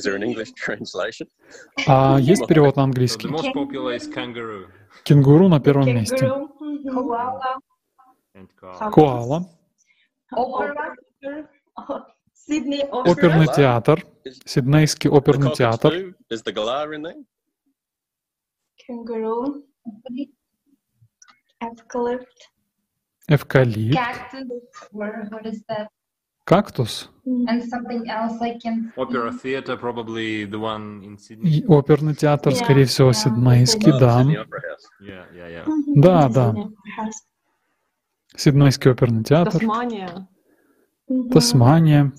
а 1.88 2.18
есть 2.20 2.48
перевод 2.48 2.76
на 2.76 2.84
английский? 2.84 3.30
Кенгуру 5.04 5.48
на 5.48 5.60
первом 5.60 5.88
месте. 5.88 6.32
Коала. 8.92 9.50
Оперный 12.92 13.48
театр. 13.48 14.06
Сиднейский 14.46 15.10
оперный 15.10 15.52
театр. 15.54 16.16
Эвкалипт. 21.60 22.52
Эвкалипт. 23.28 24.00
Кактус. 26.46 27.12
Оперный 31.68 32.16
театр, 32.16 32.56
скорее 32.56 32.86
всего, 32.86 33.14
Сиднейский, 33.14 33.92
да. 34.00 34.26
Да, 35.96 36.30
да. 36.30 36.56
Сиднейский 38.36 38.90
оперный 38.90 39.24
театр. 39.24 39.60
Тасмания. 39.60 40.28
Тасмания. 41.32 42.12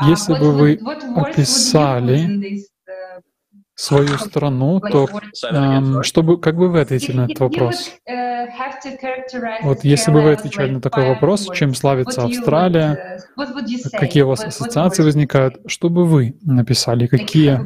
Если 0.00 0.38
бы 0.38 0.52
вы 0.52 0.80
описали 1.16 2.64
свою 3.74 4.18
страну, 4.18 4.80
то 4.80 5.08
эм, 5.50 6.02
чтобы, 6.02 6.38
как 6.40 6.56
бы 6.56 6.68
вы 6.68 6.80
ответили 6.80 7.16
на 7.16 7.24
этот 7.24 7.40
вопрос? 7.40 7.90
Uh, 8.08 8.24
вот 9.62 9.84
если 9.84 10.12
бы 10.12 10.20
вы 10.20 10.32
отвечали 10.32 10.70
на 10.70 10.80
такой 10.80 11.08
вопрос, 11.08 11.48
чем 11.54 11.74
славится 11.74 12.24
Австралия, 12.24 13.20
uh, 13.36 13.98
какие 13.98 14.22
у 14.22 14.28
вас 14.28 14.44
ассоциации 14.44 15.02
возникают, 15.02 15.58
что 15.66 15.88
бы 15.88 16.04
вы 16.04 16.36
написали, 16.42 17.06
какие 17.06 17.58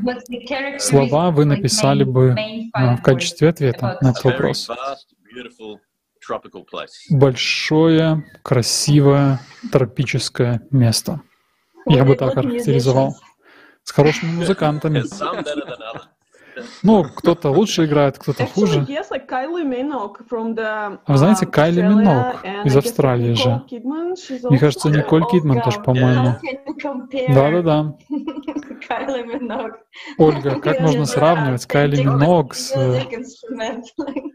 слова 0.78 1.30
вы 1.30 1.44
написали 1.44 2.04
бы 2.04 2.34
э, 2.34 2.96
в 2.96 3.02
качестве 3.02 3.50
ответа 3.50 3.98
на 4.00 4.10
этот 4.10 4.24
вопрос? 4.24 4.70
Большое, 7.10 8.24
красивое, 8.42 9.40
тропическое 9.72 10.62
место. 10.70 11.20
Я 11.86 12.04
бы 12.04 12.16
так 12.16 12.34
характеризовал 12.34 13.16
с 13.82 13.90
хорошими 13.92 14.32
музыкантами. 14.32 15.02
Ну, 16.82 17.04
кто-то 17.04 17.50
лучше 17.50 17.84
играет, 17.84 18.18
кто-то 18.18 18.46
хуже. 18.46 18.84
А 21.04 21.12
вы 21.12 21.18
знаете, 21.18 21.46
um, 21.46 21.50
Кайли 21.50 21.82
Минок 21.82 22.44
из 22.64 22.76
Австралии 22.76 23.34
же. 23.34 23.62
Мне 24.48 24.58
кажется, 24.58 24.90
Николь 24.90 25.24
Кидман 25.26 25.62
тоже, 25.62 25.80
по-моему. 25.80 26.36
Да-да-да. 27.34 27.96
Ольга, 30.18 30.60
как 30.60 30.80
можно 30.80 31.06
сравнивать 31.06 31.66
Кайли 31.66 32.02
Минок 32.02 32.54
с... 32.54 32.72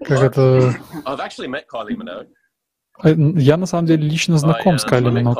Как 0.05 0.21
это... 0.21 0.75
Э, 3.03 3.13
я 3.17 3.57
на 3.57 3.65
самом 3.65 3.87
деле 3.87 4.07
лично 4.07 4.37
знаком 4.37 4.77
с 4.77 4.83
Кайли 4.83 5.09
Минок. 5.09 5.37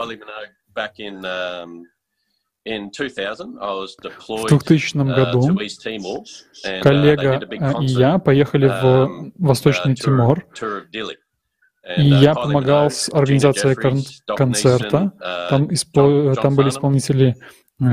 В 2.65 4.47
2000 4.47 4.95
uh, 4.95 5.15
году 5.15 5.57
коллега 6.81 7.39
uh, 7.39 7.83
и 7.83 7.85
я 7.87 8.19
поехали 8.19 8.67
в 8.67 8.83
um, 8.83 9.31
Восточный 9.37 9.93
uh, 9.93 9.95
Тимор, 9.95 10.47
и 11.97 12.03
я 12.03 12.33
помогал 12.33 12.89
с 12.89 13.09
организацией 13.09 13.75
концерта. 14.25 15.11
Там, 15.49 15.73
испо... 15.73 16.35
там 16.41 16.55
были 16.55 16.69
исполнители 16.69 17.35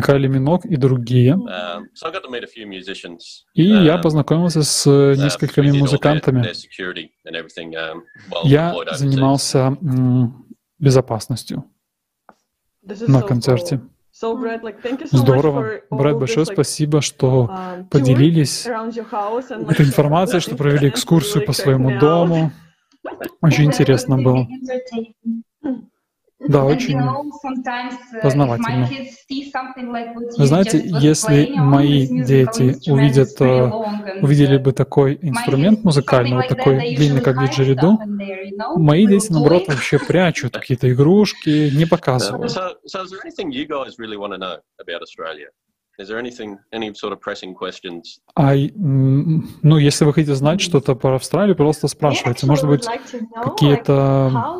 Кайли 0.04 0.28
Минок 0.28 0.64
и 0.64 0.76
другие. 0.76 1.34
Um, 1.34 1.86
и 3.54 3.64
я 3.64 3.98
познакомился 3.98 4.62
с 4.62 4.86
несколькими 4.86 5.72
музыкантами. 5.72 6.46
Я 8.44 8.74
занимался 8.92 9.76
безопасностью 10.78 11.64
на 13.08 13.22
концерте. 13.22 13.80
Здорово. 15.10 15.80
Брэд, 15.90 16.18
большое 16.18 16.44
спасибо, 16.44 17.00
что 17.00 17.50
um, 17.50 17.88
поделились 17.88 18.66
этой 18.66 19.86
информацией, 19.86 20.40
что 20.40 20.56
провели 20.56 20.90
экскурсию 20.90 21.46
по 21.46 21.52
своему 21.52 21.98
дому. 21.98 22.52
Очень 23.40 23.64
интересно 23.66 24.18
было. 24.18 24.46
Да, 26.48 26.64
очень 26.64 26.98
uh, 26.98 28.20
познавательно. 28.22 28.88
Вы 30.38 30.46
знаете, 30.46 30.82
если 30.82 31.52
мои 31.54 32.06
дети 32.06 32.78
увидят, 32.90 33.38
э, 33.40 33.70
увидели 34.22 34.56
бы 34.56 34.72
такой 34.72 35.18
инструмент 35.20 35.84
музыкальный, 35.84 36.36
вот 36.36 36.48
такой 36.48 36.94
длинный, 36.96 37.20
как 37.20 37.38
диджериду, 37.40 37.98
мои 38.76 39.06
дети, 39.06 39.30
наоборот, 39.30 39.68
вообще 39.68 39.98
прячут 39.98 40.54
какие-то 40.54 40.90
игрушки, 40.90 41.70
не 41.76 41.84
показывают. 41.90 42.52
А, 48.34 48.54
ну, 48.54 49.76
если 49.76 50.06
вы 50.06 50.14
хотите 50.14 50.34
знать 50.34 50.62
что-то 50.62 50.94
про 50.94 51.16
Австралию, 51.16 51.54
просто 51.54 51.88
спрашивайте. 51.88 52.46
Может 52.46 52.66
быть, 52.66 52.86
какие-то 53.44 54.56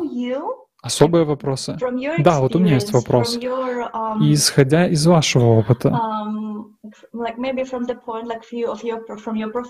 Особые 0.81 1.25
вопросы? 1.25 1.77
Да, 2.19 2.39
вот 2.39 2.55
у 2.55 2.59
меня 2.59 2.75
есть 2.75 2.91
вопрос. 2.91 3.37
Um, 3.37 4.33
исходя 4.33 4.87
из 4.87 5.05
вашего 5.05 5.59
опыта, 5.59 5.89
um, 5.89 6.73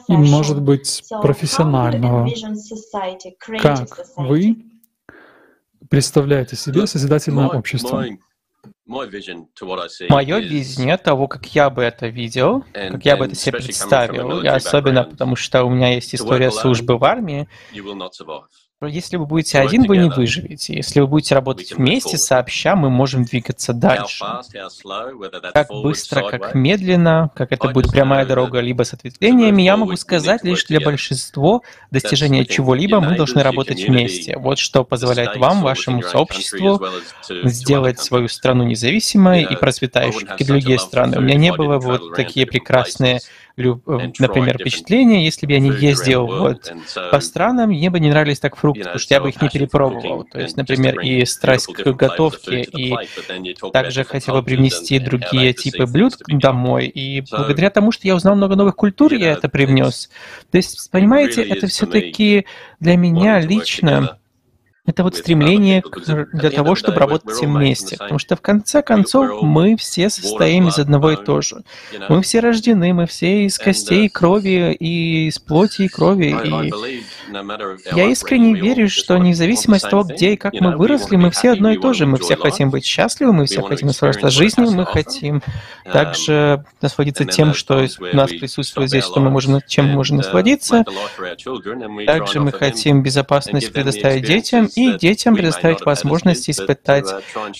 и, 0.07 0.13
может 0.13 0.61
быть, 0.61 1.03
профессионального, 1.21 2.29
как 3.59 3.89
вы 4.15 4.65
представляете 5.89 6.55
себе 6.55 6.87
созидательное 6.87 7.49
общество? 7.49 8.05
Мое 8.85 10.39
видение 10.39 10.97
того, 10.97 11.27
как 11.27 11.45
я 11.53 11.69
бы 11.69 11.83
это 11.83 12.07
видел, 12.07 12.63
как 12.73 13.05
я 13.05 13.17
бы 13.17 13.25
это 13.25 13.35
себе 13.35 13.59
представил, 13.59 14.41
и 14.41 14.47
особенно 14.47 15.03
потому, 15.03 15.35
что 15.35 15.65
у 15.65 15.69
меня 15.69 15.93
есть 15.93 16.15
история 16.15 16.51
службы 16.51 16.97
в 16.97 17.03
армии, 17.03 17.49
если 18.87 19.17
вы 19.17 19.25
будете 19.25 19.59
один, 19.59 19.85
вы 19.85 19.97
не 19.97 20.09
выживете. 20.09 20.73
Если 20.73 20.99
вы 21.01 21.07
будете 21.07 21.35
работать 21.35 21.73
вместе, 21.73 22.17
сообща, 22.17 22.75
мы 22.75 22.89
можем 22.89 23.25
двигаться 23.25 23.73
дальше. 23.73 24.25
Как 25.53 25.69
быстро, 25.69 26.29
как 26.29 26.55
медленно, 26.55 27.29
как 27.35 27.51
это 27.51 27.69
будет 27.69 27.91
прямая 27.91 28.25
дорога, 28.25 28.59
либо 28.59 28.83
с 28.83 28.93
ответвлениями, 28.93 29.61
я 29.61 29.77
могу 29.77 29.95
сказать 29.95 30.43
лишь 30.43 30.65
для 30.65 30.79
большинства 30.79 31.61
достижения 31.91 32.45
чего-либо 32.45 32.99
мы 32.99 33.15
должны 33.15 33.43
работать 33.43 33.87
вместе. 33.87 34.37
Вот 34.37 34.57
что 34.57 34.83
позволяет 34.83 35.37
вам, 35.37 35.61
вашему 35.61 36.01
сообществу, 36.01 36.81
сделать 37.43 37.99
свою 37.99 38.27
страну 38.27 38.63
независимой 38.63 39.43
и 39.43 39.55
процветающей, 39.55 40.25
как 40.25 40.41
и 40.41 40.43
другие 40.43 40.79
страны. 40.79 41.17
У 41.17 41.21
меня 41.21 41.35
не 41.35 41.53
было 41.53 41.77
вот 41.77 42.15
такие 42.15 42.45
прекрасные 42.45 43.19
например, 43.57 44.57
впечатление, 44.57 45.23
если 45.23 45.45
бы 45.45 45.53
я 45.53 45.59
не 45.59 45.71
ездил 45.71 46.27
вот 46.27 46.71
по 47.11 47.19
странам, 47.19 47.69
мне 47.69 47.89
бы 47.89 47.99
не 47.99 48.09
нравились 48.09 48.39
так 48.39 48.55
фрукты, 48.55 48.81
потому 48.83 48.99
что 48.99 49.13
я 49.13 49.21
бы 49.21 49.29
их 49.29 49.41
не 49.41 49.49
перепробовал. 49.49 50.23
То 50.23 50.39
есть, 50.39 50.57
например, 50.57 50.99
и 50.99 51.25
страсть 51.25 51.73
к 51.73 51.91
готовке, 51.93 52.61
и 52.61 52.93
также 53.73 54.03
хотел 54.03 54.35
бы 54.35 54.43
привнести 54.43 54.99
другие 54.99 55.53
типы 55.53 55.85
блюд 55.85 56.15
домой. 56.27 56.87
И 56.87 57.23
благодаря 57.29 57.69
тому, 57.69 57.91
что 57.91 58.07
я 58.07 58.15
узнал 58.15 58.35
много 58.35 58.55
новых 58.55 58.75
культур, 58.75 59.13
я 59.13 59.31
это 59.33 59.49
привнес. 59.49 60.09
То 60.51 60.57
есть, 60.57 60.89
понимаете, 60.91 61.43
это 61.43 61.67
все-таки 61.67 62.45
для 62.79 62.95
меня 62.95 63.39
лично 63.39 64.17
это 64.85 65.03
вот 65.03 65.15
стремление 65.15 65.83
для 66.33 66.49
того, 66.49 66.75
чтобы 66.75 66.97
работать 66.97 67.31
все 67.31 67.45
вместе. 67.45 67.97
Потому 67.97 68.17
что 68.19 68.35
в 68.35 68.41
конце 68.41 68.81
концов 68.81 69.43
мы 69.43 69.77
все 69.77 70.09
состоим 70.09 70.69
из 70.69 70.79
одного 70.79 71.11
и 71.11 71.23
того 71.23 71.41
же. 71.41 71.63
Мы 72.09 72.21
все 72.23 72.39
рождены, 72.39 72.93
мы 72.93 73.05
все 73.05 73.45
из 73.45 73.59
костей 73.59 74.05
и 74.05 74.09
крови, 74.09 74.73
и 74.73 75.27
из 75.27 75.37
плоти 75.37 75.83
и 75.83 75.87
крови. 75.87 76.35
И 76.43 77.03
я 77.95 78.09
искренне 78.09 78.53
верю, 78.53 78.89
что 78.89 79.17
независимо 79.17 79.77
от 79.77 79.89
того, 79.89 80.03
где 80.03 80.33
и 80.33 80.37
как 80.37 80.53
мы 80.59 80.75
выросли, 80.75 81.15
мы 81.15 81.31
все 81.31 81.51
одно 81.51 81.71
и 81.71 81.77
то 81.77 81.93
же. 81.93 82.05
Мы 82.05 82.17
все 82.17 82.35
хотим 82.35 82.69
быть 82.69 82.85
счастливы, 82.85 83.33
мы 83.33 83.45
все 83.45 83.61
хотим 83.61 83.87
наслаждаться 83.87 84.29
жизнью, 84.29 84.71
мы 84.71 84.85
хотим 84.85 85.41
также 85.91 86.63
насладиться 86.81 87.25
тем, 87.25 87.53
что 87.53 87.85
у 87.99 88.15
нас 88.15 88.29
присутствует 88.29 88.89
здесь, 88.89 89.03
что 89.03 89.19
мы 89.19 89.29
можем, 89.29 89.61
чем 89.67 89.87
мы 89.87 89.95
можем 89.95 90.17
насладиться. 90.17 90.83
Также 92.05 92.39
мы 92.39 92.51
хотим 92.51 93.03
безопасность 93.03 93.71
предоставить 93.71 94.25
детям, 94.25 94.69
и 94.75 94.97
детям 94.97 95.35
предоставить 95.35 95.85
возможность 95.85 96.49
испытать 96.49 97.07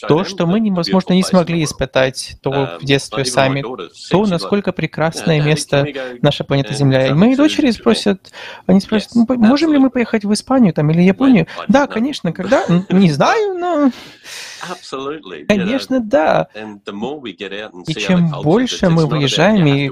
то, 0.07 0.23
что 0.23 0.45
мы, 0.45 0.61
возможно, 0.73 1.13
не 1.13 1.23
смогли 1.23 1.63
испытать 1.63 2.37
то 2.41 2.77
в 2.79 2.85
детстве 2.85 3.25
сами, 3.25 3.63
то, 4.09 4.25
насколько 4.25 4.71
прекрасное 4.71 5.41
место 5.41 5.87
наша 6.21 6.43
планета 6.43 6.73
Земля. 6.73 7.07
И 7.07 7.13
мои 7.13 7.35
дочери 7.35 7.71
спросят, 7.71 8.31
они 8.67 8.81
спросят, 8.81 9.11
ну, 9.15 9.25
можем 9.61 9.73
ли 9.73 9.79
мы 9.79 9.89
поехать 9.89 10.25
в 10.25 10.33
Испанию 10.33 10.73
там 10.73 10.89
или 10.91 11.01
Японию? 11.01 11.47
Да, 11.67 11.87
конечно, 11.87 12.31
когда? 12.33 12.65
Не 12.89 13.11
знаю, 13.11 13.57
но... 13.57 13.91
Конечно, 15.47 15.99
да. 15.99 16.47
И 17.87 17.93
чем 17.93 18.31
больше 18.43 18.89
мы 18.89 19.05
выезжаем 19.07 19.65
и 19.65 19.91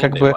как 0.00 0.18
бы 0.18 0.34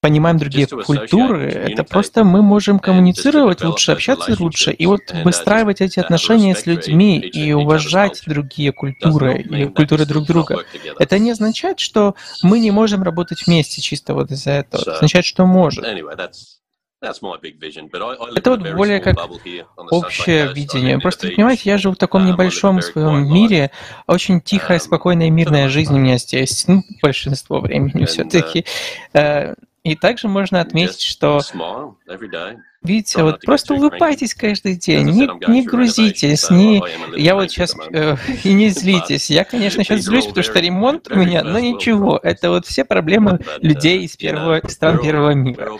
понимаем 0.00 0.36
другие 0.36 0.66
культуры, 0.66 1.50
это 1.50 1.82
просто 1.82 2.24
мы 2.24 2.42
можем 2.42 2.78
коммуницировать 2.78 3.64
лучше, 3.64 3.92
общаться 3.92 4.36
лучше, 4.38 4.70
и 4.70 4.84
вот 4.84 5.00
выстраивать 5.24 5.80
эти 5.80 5.98
отношения 5.98 6.54
с 6.54 6.66
людьми 6.66 7.18
и 7.18 7.52
уважать 7.52 8.22
другие 8.26 8.72
культуры 8.72 9.40
и 9.40 9.66
культуры 9.66 10.04
друг 10.04 10.26
друга. 10.26 10.64
Это 10.98 11.18
не 11.18 11.30
означает, 11.30 11.80
что 11.80 12.14
мы 12.42 12.58
не 12.60 12.70
можем 12.70 13.02
работать 13.02 13.46
вместе 13.46 13.80
чисто 13.80 14.12
вот 14.12 14.30
из-за 14.30 14.50
этого. 14.50 14.82
Это 14.82 14.94
означает, 14.96 15.24
что 15.24 15.46
можем. 15.46 15.84
Это 18.34 18.50
вот 18.50 18.60
более 18.74 19.00
как 19.00 19.16
общее 19.90 20.52
видение. 20.52 20.98
Просто, 20.98 21.28
понимаете, 21.28 21.62
я 21.70 21.78
живу 21.78 21.94
в 21.94 21.98
таком 21.98 22.26
небольшом 22.26 22.80
своем 22.80 23.32
мире, 23.32 23.70
очень 24.06 24.40
тихая, 24.40 24.78
спокойная, 24.78 25.30
мирная 25.30 25.68
жизнь 25.68 25.94
у 25.94 25.98
меня 25.98 26.18
здесь, 26.18 26.66
ну, 26.68 26.82
большинство 27.02 27.60
времени 27.60 28.04
все-таки. 28.04 28.64
И 29.84 29.96
также 29.96 30.28
можно 30.28 30.60
отметить, 30.60 31.02
что 31.02 31.40
Видите, 32.82 33.22
вот 33.22 33.40
просто 33.42 33.74
улыбайтесь 33.74 34.34
каждый 34.34 34.74
день, 34.74 35.08
не, 35.08 35.28
не 35.48 35.62
грузитесь, 35.62 36.50
не... 36.50 36.82
Я 37.16 37.36
вот 37.36 37.48
сейчас... 37.48 37.76
Э, 37.92 38.16
и 38.44 38.52
не 38.52 38.70
злитесь. 38.70 39.30
Я, 39.30 39.44
конечно, 39.44 39.84
сейчас 39.84 40.00
злюсь, 40.00 40.26
потому 40.26 40.42
что 40.42 40.58
ремонт 40.58 41.08
у 41.08 41.14
меня, 41.14 41.44
но 41.44 41.60
ничего. 41.60 42.18
Это 42.20 42.50
вот 42.50 42.66
все 42.66 42.84
проблемы 42.84 43.38
людей 43.60 44.00
из 44.00 44.16
первого, 44.16 44.60
стран 44.68 44.98
первого 45.00 45.30
мира. 45.30 45.70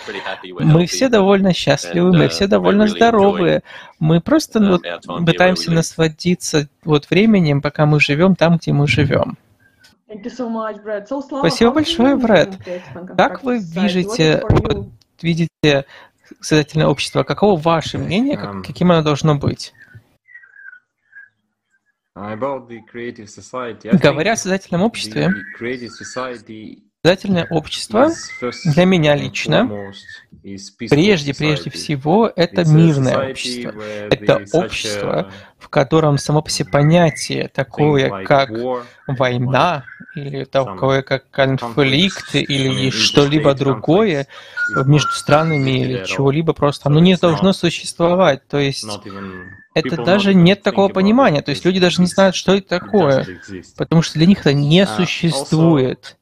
Мы 0.60 0.86
все 0.86 1.08
довольно 1.08 1.52
счастливы, 1.52 2.16
мы 2.16 2.28
все 2.28 2.46
довольно 2.46 2.86
здоровые. 2.86 3.62
Мы 3.98 4.20
просто 4.20 4.60
ну, 4.60 4.78
вот, 5.04 5.26
пытаемся 5.26 5.72
насладиться 5.72 6.68
вот 6.84 7.10
временем, 7.10 7.60
пока 7.60 7.84
мы 7.84 7.98
живем 7.98 8.36
там, 8.36 8.58
где 8.58 8.72
мы 8.72 8.86
живем. 8.86 9.36
Спасибо 11.38 11.72
большое, 11.72 12.16
Брэд. 12.16 12.58
Как 13.16 13.42
вы 13.42 13.58
видите, 13.58 14.42
видите 15.20 15.86
создательное 16.40 16.86
общество. 16.86 17.22
Каково 17.22 17.58
ваше 17.58 17.98
мнение, 17.98 18.36
как, 18.36 18.64
каким 18.64 18.92
оно 18.92 19.02
должно 19.02 19.36
быть? 19.36 19.72
Говоря 22.14 24.32
о 24.32 24.36
создательном 24.36 24.82
обществе, 24.82 25.32
создательное 27.04 27.46
общество 27.50 28.10
для 28.64 28.84
меня 28.84 29.16
лично 29.16 29.92
Прежде, 30.90 31.34
прежде 31.34 31.70
всего, 31.70 32.30
это 32.34 32.64
мирное 32.64 33.30
общество. 33.30 33.74
Это 34.10 34.44
общество, 34.52 35.30
в 35.56 35.68
котором 35.68 36.18
само 36.18 36.42
по 36.42 36.50
себе 36.50 36.68
понятие 36.68 37.48
такое, 37.48 38.24
как 38.24 38.50
война, 39.06 39.84
или 40.16 40.42
такое, 40.44 41.02
как 41.02 41.30
конфликт, 41.30 42.34
или 42.34 42.90
что-либо 42.90 43.54
другое 43.54 44.26
между 44.84 45.12
странами, 45.12 45.82
или 45.82 46.04
чего-либо 46.04 46.54
просто, 46.54 46.88
оно 46.88 46.98
не 46.98 47.14
должно 47.14 47.52
существовать. 47.52 48.46
То 48.48 48.58
есть 48.58 48.88
это 49.74 50.04
даже 50.04 50.34
нет 50.34 50.62
такого 50.62 50.88
понимания. 50.88 51.42
То 51.42 51.50
есть 51.50 51.64
люди 51.64 51.78
даже 51.78 52.00
не 52.00 52.08
знают, 52.08 52.34
что 52.34 52.56
это 52.56 52.80
такое, 52.80 53.26
потому 53.76 54.02
что 54.02 54.14
для 54.14 54.26
них 54.26 54.40
это 54.40 54.54
не 54.54 54.82
uh, 54.82 54.96
существует. 54.96 56.16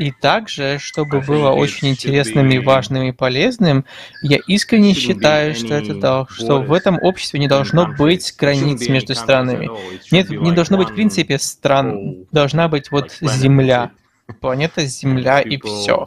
И 0.00 0.12
также, 0.12 0.78
чтобы 0.80 1.20
было 1.20 1.50
очень 1.50 1.88
интересным 1.88 2.50
и 2.50 2.58
важным 2.58 3.02
и 3.02 3.12
полезным, 3.12 3.84
я 4.22 4.38
искренне 4.46 4.94
считаю, 4.94 5.54
что, 5.54 5.74
это, 5.74 6.26
что 6.30 6.62
в 6.62 6.72
этом 6.72 6.98
обществе 7.02 7.38
не 7.38 7.48
должно 7.48 7.86
быть 7.86 8.34
границ 8.38 8.88
между 8.88 9.14
странами. 9.14 9.68
Нет, 10.10 10.30
не 10.30 10.52
должно 10.52 10.78
быть 10.78 10.88
в 10.88 10.94
принципе 10.94 11.38
стран, 11.38 12.24
должна 12.32 12.68
быть 12.68 12.90
вот 12.90 13.12
земля 13.20 13.90
планета 14.40 14.84
Земля 14.86 15.40
и 15.40 15.58
все. 15.60 16.06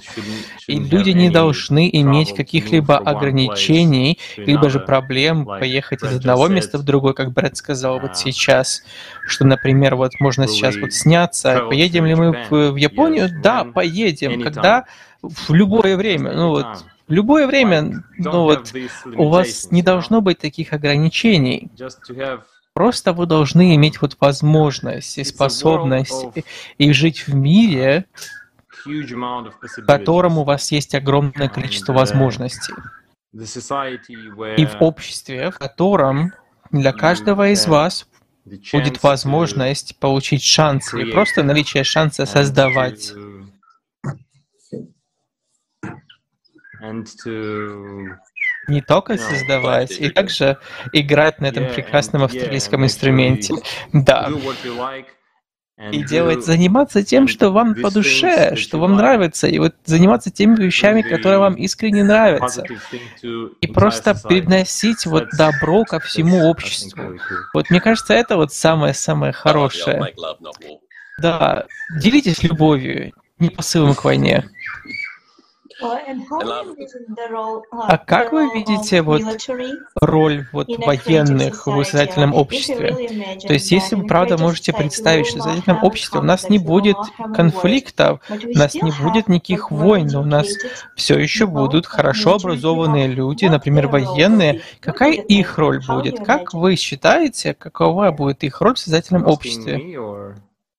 И 0.68 0.78
люди 0.78 1.12
не 1.12 1.30
должны 1.30 1.90
иметь 1.92 2.34
каких-либо 2.36 2.98
ограничений, 2.98 4.20
либо 4.38 4.70
же 4.70 4.80
проблем 4.80 5.46
поехать 5.46 6.04
из 6.04 6.16
одного 6.16 6.48
места 6.48 6.78
в 6.78 6.84
другое, 6.84 7.14
как 7.14 7.32
Брэд 7.32 7.58
сказал 7.58 8.00
вот 8.00 8.18
сейчас, 8.18 8.84
что, 9.28 9.46
например, 9.46 9.96
вот 9.96 10.12
можно 10.20 10.48
сейчас 10.48 10.76
вот 10.78 10.94
сняться, 10.94 11.66
поедем 11.68 12.06
ли 12.06 12.16
мы 12.16 12.32
в, 12.50 12.72
в 12.72 12.76
Японию? 12.76 13.30
Да, 13.42 13.64
поедем. 13.64 14.42
Когда? 14.42 14.86
В 15.22 15.54
любое 15.54 15.96
время. 15.96 16.34
Ну 16.34 16.50
вот, 16.50 16.66
в 17.08 17.12
любое 17.12 17.48
время, 17.48 18.04
ну 18.18 18.44
вот, 18.44 18.74
у 19.16 19.30
вас 19.30 19.72
не 19.72 19.82
должно 19.82 20.22
быть 20.22 20.40
таких 20.40 20.74
ограничений. 20.74 21.70
Просто 22.74 23.14
вы 23.14 23.28
должны 23.28 23.76
иметь 23.76 24.02
вот 24.02 24.18
возможность 24.20 25.20
и 25.20 25.24
способность 25.24 26.26
и 26.80 26.92
жить 26.92 27.28
в 27.28 27.36
мире, 27.36 28.06
в 28.86 29.86
котором 29.86 30.40
у 30.40 30.44
вас 30.44 30.72
есть 30.72 30.96
огромное 30.96 31.50
количество 31.50 31.94
возможностей. 31.94 32.74
И 33.32 34.66
в 34.66 34.78
обществе, 34.80 35.52
в 35.52 35.60
котором 35.60 36.34
для 36.72 36.92
каждого 36.94 37.50
из 37.50 37.68
вас 37.68 38.08
будет 38.72 39.04
возможность 39.04 39.98
получить 40.00 40.44
шанс, 40.44 40.94
или 40.94 41.12
просто 41.12 41.44
наличие 41.44 41.84
шанса 41.84 42.26
создавать. 42.26 43.14
Не 48.68 48.82
только 48.82 49.18
создавать, 49.18 49.92
и 49.92 50.10
также 50.10 50.58
играть 50.92 51.40
на 51.40 51.48
этом 51.48 51.68
прекрасном 51.68 52.24
австралийском 52.24 52.84
инструменте. 52.84 53.56
Да. 53.92 54.30
И 55.92 56.04
делать, 56.04 56.46
заниматься 56.46 57.04
тем, 57.04 57.28
что 57.28 57.50
вам 57.50 57.76
по 57.76 57.90
душе, 57.92 58.56
что 58.56 58.80
вам 58.80 58.96
нравится, 58.96 59.48
и 59.48 59.58
вот 59.58 59.74
заниматься 59.86 60.30
теми 60.30 60.56
вещами, 60.56 61.02
которые 61.02 61.40
вам 61.40 61.56
искренне 61.56 62.04
нравятся. 62.04 62.64
И 63.60 63.68
просто 63.68 64.16
привносить 64.16 65.06
вот 65.06 65.30
добро 65.36 65.84
ко 65.84 66.00
всему 66.00 66.48
обществу. 66.48 67.18
Вот 67.54 67.70
мне 67.70 67.82
кажется, 67.82 68.14
это 68.14 68.38
вот 68.38 68.54
самое-самое 68.54 69.34
хорошее. 69.34 70.14
Да, 71.20 71.66
делитесь 72.00 72.44
любовью, 72.44 73.12
не 73.40 73.50
посылом 73.50 73.96
к 73.96 74.04
войне. 74.04 74.50
А 77.72 77.98
как 77.98 78.32
вы 78.32 78.50
видите 78.54 79.02
вот 79.02 79.22
роль 80.02 80.46
вот 80.52 80.68
военных 80.78 81.68
в 81.68 81.72
воспитательном 81.72 82.34
обществе? 82.34 83.38
То 83.46 83.54
есть, 83.54 83.72
если 83.72 83.96
вы 83.96 84.08
правда 84.08 84.38
можете 84.38 84.74
представить, 84.74 85.28
что 85.28 85.40
в 85.40 85.46
воспитательном 85.46 85.84
обществе 85.84 86.20
у 86.20 86.24
нас 86.24 86.50
не 86.50 86.60
будет 86.60 86.98
конфликтов, 87.36 88.22
у 88.30 88.58
нас 88.58 88.76
не 88.76 88.92
будет 88.92 89.28
никаких 89.28 89.72
войн, 89.72 90.08
но 90.08 90.22
у 90.22 90.26
нас 90.26 90.48
все 90.96 91.18
еще 91.20 91.46
будут 91.48 91.86
хорошо 91.86 92.36
образованные 92.36 93.08
люди, 93.08 93.46
например, 93.46 93.88
военные, 93.88 94.62
какая 94.80 95.14
их 95.14 95.58
роль 95.58 95.82
будет? 95.86 96.20
Как 96.26 96.54
вы 96.54 96.76
считаете, 96.76 97.54
какова 97.54 98.12
будет 98.12 98.44
их 98.44 98.62
роль 98.62 98.76
в 98.76 98.80
создательном 98.80 99.28
обществе? 99.28 99.76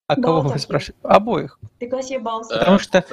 А 0.07 0.17
кого 0.17 0.40
вы 0.43 0.59
спрашиваете? 0.59 0.99
Обоих. 1.03 1.59
Потому 2.59 2.79
что 2.79 3.05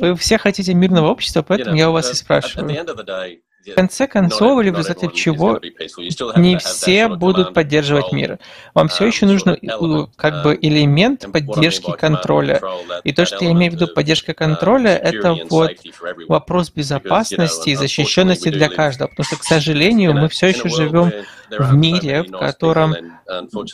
вы 0.00 0.14
все 0.16 0.38
хотите 0.38 0.72
мирного 0.74 1.08
общества, 1.08 1.42
поэтому 1.42 1.76
я 1.76 1.90
у 1.90 1.92
вас 1.92 2.10
и 2.10 2.14
спрашиваю. 2.14 2.66
В 3.66 3.74
конце 3.74 4.06
концов, 4.06 4.60
или 4.60 4.70
в 4.70 4.78
результате 4.78 5.08
чего, 5.14 5.60
не 6.36 6.58
все 6.58 7.08
будут 7.08 7.54
поддерживать 7.54 8.12
мир. 8.12 8.38
Вам 8.74 8.88
все 8.88 9.06
еще 9.06 9.26
нужно 9.26 9.56
как 10.16 10.42
бы 10.42 10.58
элемент 10.60 11.30
поддержки 11.32 11.92
контроля. 11.92 12.60
И 13.04 13.12
то, 13.12 13.24
что 13.24 13.44
я 13.44 13.52
имею 13.52 13.72
в 13.72 13.74
виду 13.76 13.88
поддержка 13.88 14.34
контроля, 14.34 14.96
это 14.96 15.36
вот 15.48 15.72
вопрос 16.28 16.70
безопасности 16.70 17.70
и 17.70 17.74
защищенности 17.74 18.50
для 18.50 18.68
каждого. 18.68 19.08
Потому 19.08 19.24
что, 19.24 19.36
к 19.36 19.44
сожалению, 19.44 20.14
мы 20.14 20.28
все 20.28 20.48
еще 20.48 20.68
живем 20.68 21.12
в 21.50 21.74
мире, 21.74 22.22
в 22.22 22.32
котором 22.32 22.94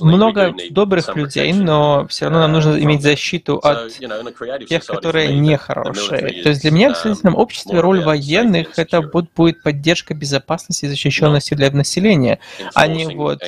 много 0.00 0.54
добрых 0.70 1.16
людей, 1.16 1.52
но 1.52 2.06
все 2.08 2.26
равно 2.26 2.40
нам 2.40 2.52
нужно 2.52 2.78
иметь 2.78 3.02
защиту 3.02 3.56
от 3.56 3.92
тех, 4.68 4.84
которые 4.84 5.38
нехорошие. 5.38 6.42
То 6.42 6.50
есть 6.50 6.62
для 6.62 6.70
меня 6.70 6.92
в 6.92 6.96
социальном 6.96 7.36
обществе 7.36 7.80
роль 7.80 8.02
военных 8.02 8.78
это 8.78 9.02
будет 9.02 9.62
поддержка 9.62 9.79
безопасности 10.14 10.84
и 10.84 10.88
защищенности 10.88 11.54
для 11.54 11.70
населения, 11.70 12.38
а 12.74 12.86
не 12.86 13.06
вот 13.14 13.42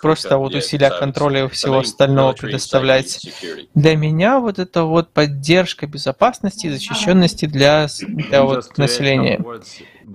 просто 0.00 0.38
вот 0.38 0.54
усилия 0.54 0.90
контроля 0.90 1.44
и 1.44 1.48
всего 1.48 1.78
остального 1.78 2.32
предоставлять. 2.32 3.26
Для 3.74 3.96
меня 3.96 4.40
вот 4.40 4.58
это 4.58 4.84
вот 4.84 5.12
поддержка 5.12 5.86
безопасности 5.86 6.66
и 6.66 6.70
защищенности 6.70 7.46
для, 7.46 7.88
для 8.00 8.42
вот 8.42 8.76
населения. 8.78 9.44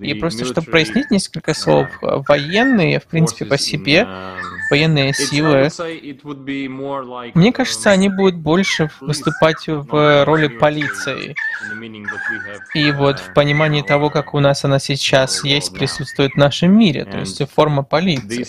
И 0.02 0.14
просто, 0.14 0.44
чтобы 0.44 0.70
прояснить 0.70 1.10
несколько 1.10 1.54
слов, 1.54 1.88
военные, 2.02 3.00
в 3.00 3.06
принципе, 3.06 3.46
по 3.46 3.56
себе, 3.56 4.06
военные 4.70 5.12
силы, 5.12 5.68
мне 7.34 7.52
кажется, 7.52 7.90
они 7.90 8.08
будут 8.08 8.36
больше 8.36 8.90
выступать 9.00 9.66
в 9.66 10.24
роли 10.24 10.48
полиции. 10.48 11.34
И 12.74 12.92
вот 12.92 13.18
в 13.18 13.32
понимании 13.34 13.82
того, 13.82 14.10
как 14.10 14.34
у 14.34 14.40
нас 14.40 14.64
она 14.64 14.78
сейчас 14.78 15.44
есть, 15.44 15.72
присутствует 15.72 16.32
в 16.32 16.36
нашем 16.36 16.76
мире, 16.76 17.04
то 17.04 17.18
есть 17.18 17.42
форма 17.50 17.82
полиции. 17.82 18.46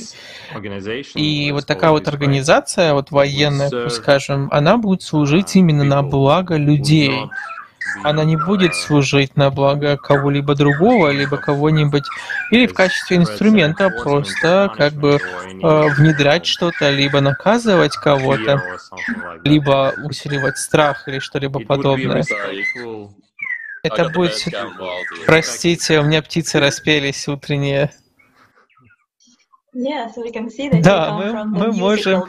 И 1.15 1.51
вот 1.51 1.65
такая 1.65 1.91
вот 1.91 2.07
организация, 2.07 2.93
вот 2.93 3.11
военная, 3.11 3.89
скажем, 3.89 4.49
она 4.51 4.77
будет 4.77 5.01
служить 5.01 5.55
именно 5.55 5.83
на 5.83 6.03
благо 6.03 6.55
людей 6.55 7.11
она 8.03 8.23
не 8.23 8.35
будет 8.35 8.75
служить 8.75 9.35
на 9.35 9.49
благо 9.49 9.97
кого-либо 9.97 10.55
другого, 10.55 11.09
либо 11.09 11.37
кого-нибудь, 11.37 12.05
или 12.51 12.67
в 12.67 12.73
качестве 12.73 13.17
инструмента 13.17 13.89
просто 13.89 14.71
как 14.75 14.93
бы 14.93 15.19
э, 15.19 15.89
внедрять 15.95 16.45
что-то, 16.45 16.89
либо 16.89 17.21
наказывать 17.21 17.95
кого-то, 17.95 18.61
либо 19.43 19.93
усиливать 20.03 20.57
страх 20.57 21.07
или 21.07 21.19
что-либо 21.19 21.59
подобное. 21.59 22.23
Это 23.83 24.09
будет... 24.09 24.33
Простите, 25.25 25.99
у 25.99 26.03
меня 26.03 26.21
птицы 26.21 26.59
распелись 26.59 27.27
утренние. 27.27 27.91
Да, 30.81 31.13
мы, 31.13 31.43
мы 31.45 31.71
можем 31.71 32.23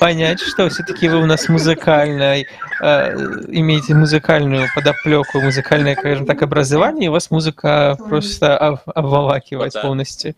понять, 0.00 0.40
что 0.40 0.68
все-таки 0.68 1.08
вы 1.08 1.22
у 1.22 1.26
нас 1.26 1.48
музыкальная, 1.48 2.46
э, 2.82 3.14
имеете 3.48 3.94
музыкальную 3.94 4.66
подоплеку, 4.74 5.40
музыкальное, 5.40 5.94
скажем 5.94 6.26
так, 6.26 6.42
образование, 6.42 7.06
и 7.06 7.08
у 7.08 7.12
вас 7.12 7.30
музыка 7.30 7.96
просто 8.08 8.58
об, 8.58 8.80
обволакивает 8.86 9.72
полностью. 9.80 10.34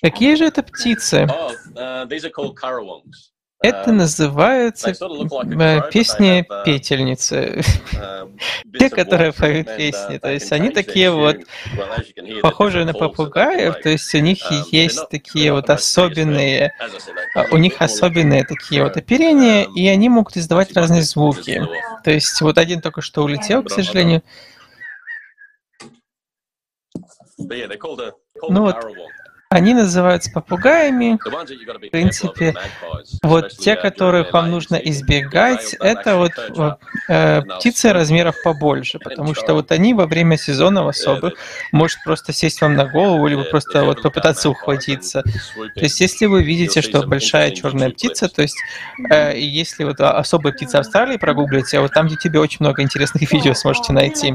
Какие 0.00 0.34
же 0.36 0.46
это 0.46 0.62
птицы? 0.62 1.26
Oh, 1.28 1.52
uh, 1.76 2.06
these 2.06 2.24
are 2.24 2.30
called. 2.30 2.56
Это 3.62 3.92
называется 3.92 4.90
э, 4.90 5.90
песни 5.90 6.44
петельницы. 6.64 7.62
Um, 7.94 8.38
Те, 8.78 8.90
которые 8.90 9.32
поют 9.32 9.68
песни. 9.76 10.18
То 10.18 10.32
есть 10.32 10.50
они 10.52 10.70
такие 10.70 11.12
вот 11.12 11.36
похожие 12.42 12.84
на 12.84 12.92
попугаев, 12.92 13.80
то 13.80 13.88
есть 13.88 14.12
у 14.14 14.18
них 14.18 14.38
Um, 14.50 14.64
есть 14.72 15.08
такие 15.10 15.52
вот 15.52 15.70
особенные, 15.70 16.72
а, 17.36 17.46
у 17.52 17.56
них 17.56 17.80
особенные 17.80 18.44
такие 18.44 18.82
вот 18.82 18.96
оперения, 18.96 19.68
и 19.76 19.86
они 19.86 20.08
могут 20.08 20.36
издавать 20.36 20.74
разные 20.76 21.02
звуки. 21.02 21.66
То 22.02 22.10
есть 22.10 22.40
вот 22.40 22.58
один 22.58 22.80
только 22.80 23.00
что 23.00 23.22
улетел, 23.22 23.62
к 23.62 23.70
сожалению. 23.70 24.22
Ну 27.38 28.62
вот, 28.62 28.76
они 29.52 29.74
называются 29.74 30.30
попугаями. 30.30 31.18
В 31.22 31.90
принципе, 31.90 32.54
вот 33.22 33.50
те, 33.58 33.76
которых 33.76 34.32
вам 34.32 34.50
нужно 34.50 34.76
избегать, 34.76 35.76
это 35.78 36.16
вот 36.16 36.32
э, 37.08 37.42
птицы 37.42 37.92
размеров 37.92 38.36
побольше, 38.42 38.98
потому 38.98 39.34
что 39.34 39.52
вот 39.52 39.70
они 39.70 39.92
во 39.92 40.06
время 40.06 40.38
сезонов 40.38 40.88
особых 40.88 41.34
может 41.70 41.98
просто 42.02 42.32
сесть 42.32 42.62
вам 42.62 42.76
на 42.76 42.86
голову, 42.86 43.26
либо 43.26 43.44
просто 43.44 43.84
вот 43.84 44.00
попытаться 44.00 44.48
ухватиться. 44.48 45.22
То 45.22 45.80
есть, 45.82 46.00
если 46.00 46.24
вы 46.24 46.42
видите, 46.42 46.80
что 46.80 47.06
большая 47.06 47.50
черная 47.50 47.90
птица, 47.90 48.28
то 48.28 48.40
есть, 48.40 48.56
э, 49.10 49.38
если 49.38 49.84
вот 49.84 50.00
особая 50.00 50.54
птица 50.54 50.78
Австралии 50.78 51.18
прогуглите, 51.18 51.78
вот 51.80 51.92
там, 51.92 52.06
где 52.06 52.16
тебе 52.16 52.40
очень 52.40 52.58
много 52.60 52.80
интересных 52.80 53.30
видео 53.30 53.52
сможете 53.52 53.92
найти. 53.92 54.34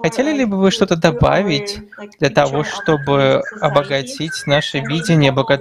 Хотели 0.00 0.32
ли 0.32 0.44
бы 0.44 0.56
вы 0.56 0.70
что-то 0.70 0.94
добавить 0.94 1.80
для 2.20 2.30
того, 2.30 2.62
чтобы 2.62 3.42
обогатить 3.60 3.87
обогатить 3.88 4.46
наше 4.46 4.80
видение 4.80 5.32
богат... 5.32 5.60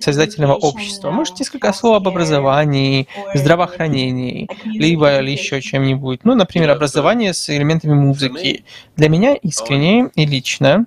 создательного 0.00 0.54
общества. 0.54 1.10
Может, 1.10 1.38
несколько 1.38 1.72
слов 1.72 1.96
об 1.96 2.08
образовании, 2.08 3.08
здравоохранении, 3.34 4.48
либо 4.64 5.22
еще 5.22 5.60
чем-нибудь. 5.60 6.20
Ну, 6.24 6.34
например, 6.34 6.70
образование 6.70 7.32
с 7.32 7.48
элементами 7.50 7.94
музыки. 7.94 8.64
Для 8.96 9.08
меня 9.08 9.34
искренне 9.34 10.10
и 10.14 10.26
лично 10.26 10.86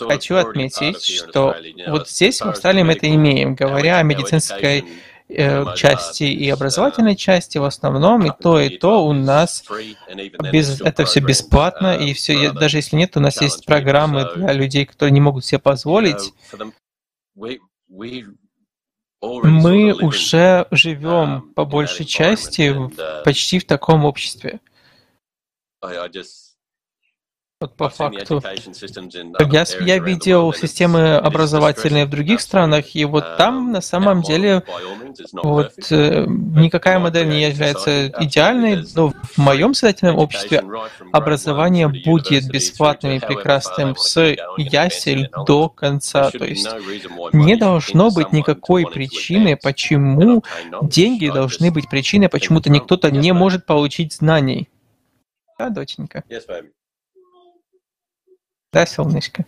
хочу 0.00 0.36
отметить, 0.36 1.04
что 1.04 1.54
вот 1.88 2.08
здесь 2.08 2.40
в 2.40 2.46
Австралии 2.46 2.82
мы 2.82 2.92
это 2.92 3.08
имеем, 3.08 3.54
говоря 3.54 3.98
о 3.98 4.02
медицинской 4.02 4.84
части 5.28 6.24
и 6.24 6.48
образовательной 6.50 7.16
части 7.16 7.58
в 7.58 7.64
основном, 7.64 8.26
и 8.26 8.30
то, 8.38 8.60
и 8.60 8.76
то 8.76 9.04
у 9.06 9.12
нас 9.12 9.64
без, 10.52 10.80
это 10.80 11.04
все 11.06 11.20
бесплатно, 11.20 11.96
и 11.96 12.12
все, 12.12 12.52
даже 12.52 12.78
если 12.78 12.96
нет, 12.96 13.16
у 13.16 13.20
нас 13.20 13.40
есть 13.40 13.64
программы 13.64 14.30
для 14.36 14.52
людей, 14.52 14.84
которые 14.84 15.12
не 15.12 15.20
могут 15.20 15.44
себе 15.44 15.58
позволить. 15.58 16.34
Мы 19.20 19.94
уже 19.94 20.66
живем 20.70 21.52
по 21.54 21.64
большей 21.64 22.04
части 22.04 22.76
почти 23.24 23.58
в 23.58 23.64
таком 23.64 24.04
обществе. 24.04 24.60
Вот 27.64 27.76
по 27.76 27.88
факту. 27.88 28.42
Я, 29.50 29.64
я 29.80 29.98
видел 29.98 30.52
системы 30.52 31.16
образовательные 31.16 32.04
в 32.04 32.10
других 32.10 32.42
странах, 32.42 32.94
и 32.94 33.06
вот 33.06 33.38
там 33.38 33.72
на 33.72 33.80
самом 33.80 34.20
деле 34.20 34.62
вот 35.32 35.72
э, 35.90 36.26
никакая 36.26 36.98
модель 36.98 37.26
не 37.26 37.48
является 37.48 38.08
идеальной, 38.20 38.84
но 38.94 39.12
в 39.12 39.38
моем 39.38 39.72
создательном 39.72 40.18
обществе 40.18 40.62
образование 41.10 41.88
будет 41.88 42.46
бесплатным 42.50 43.12
и 43.12 43.18
прекрасным 43.18 43.96
с 43.96 44.20
ясель 44.58 45.30
до 45.46 45.70
конца. 45.70 46.30
То 46.32 46.44
есть 46.44 46.68
не 47.32 47.56
должно 47.56 48.10
быть 48.10 48.30
никакой 48.32 48.84
причины, 48.84 49.56
почему 49.56 50.44
деньги 50.82 51.30
должны 51.30 51.70
быть 51.70 51.88
причиной, 51.88 52.28
почему-то 52.28 52.68
никто-то 52.68 53.10
не 53.10 53.32
может 53.32 53.64
получить 53.64 54.12
знаний. 54.12 54.68
Да, 55.58 55.70
доченька? 55.70 56.24
Да, 58.74 58.86
солнышко? 58.86 59.46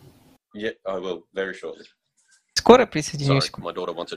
Скоро 2.55 2.87
присоединюсь. 2.87 3.51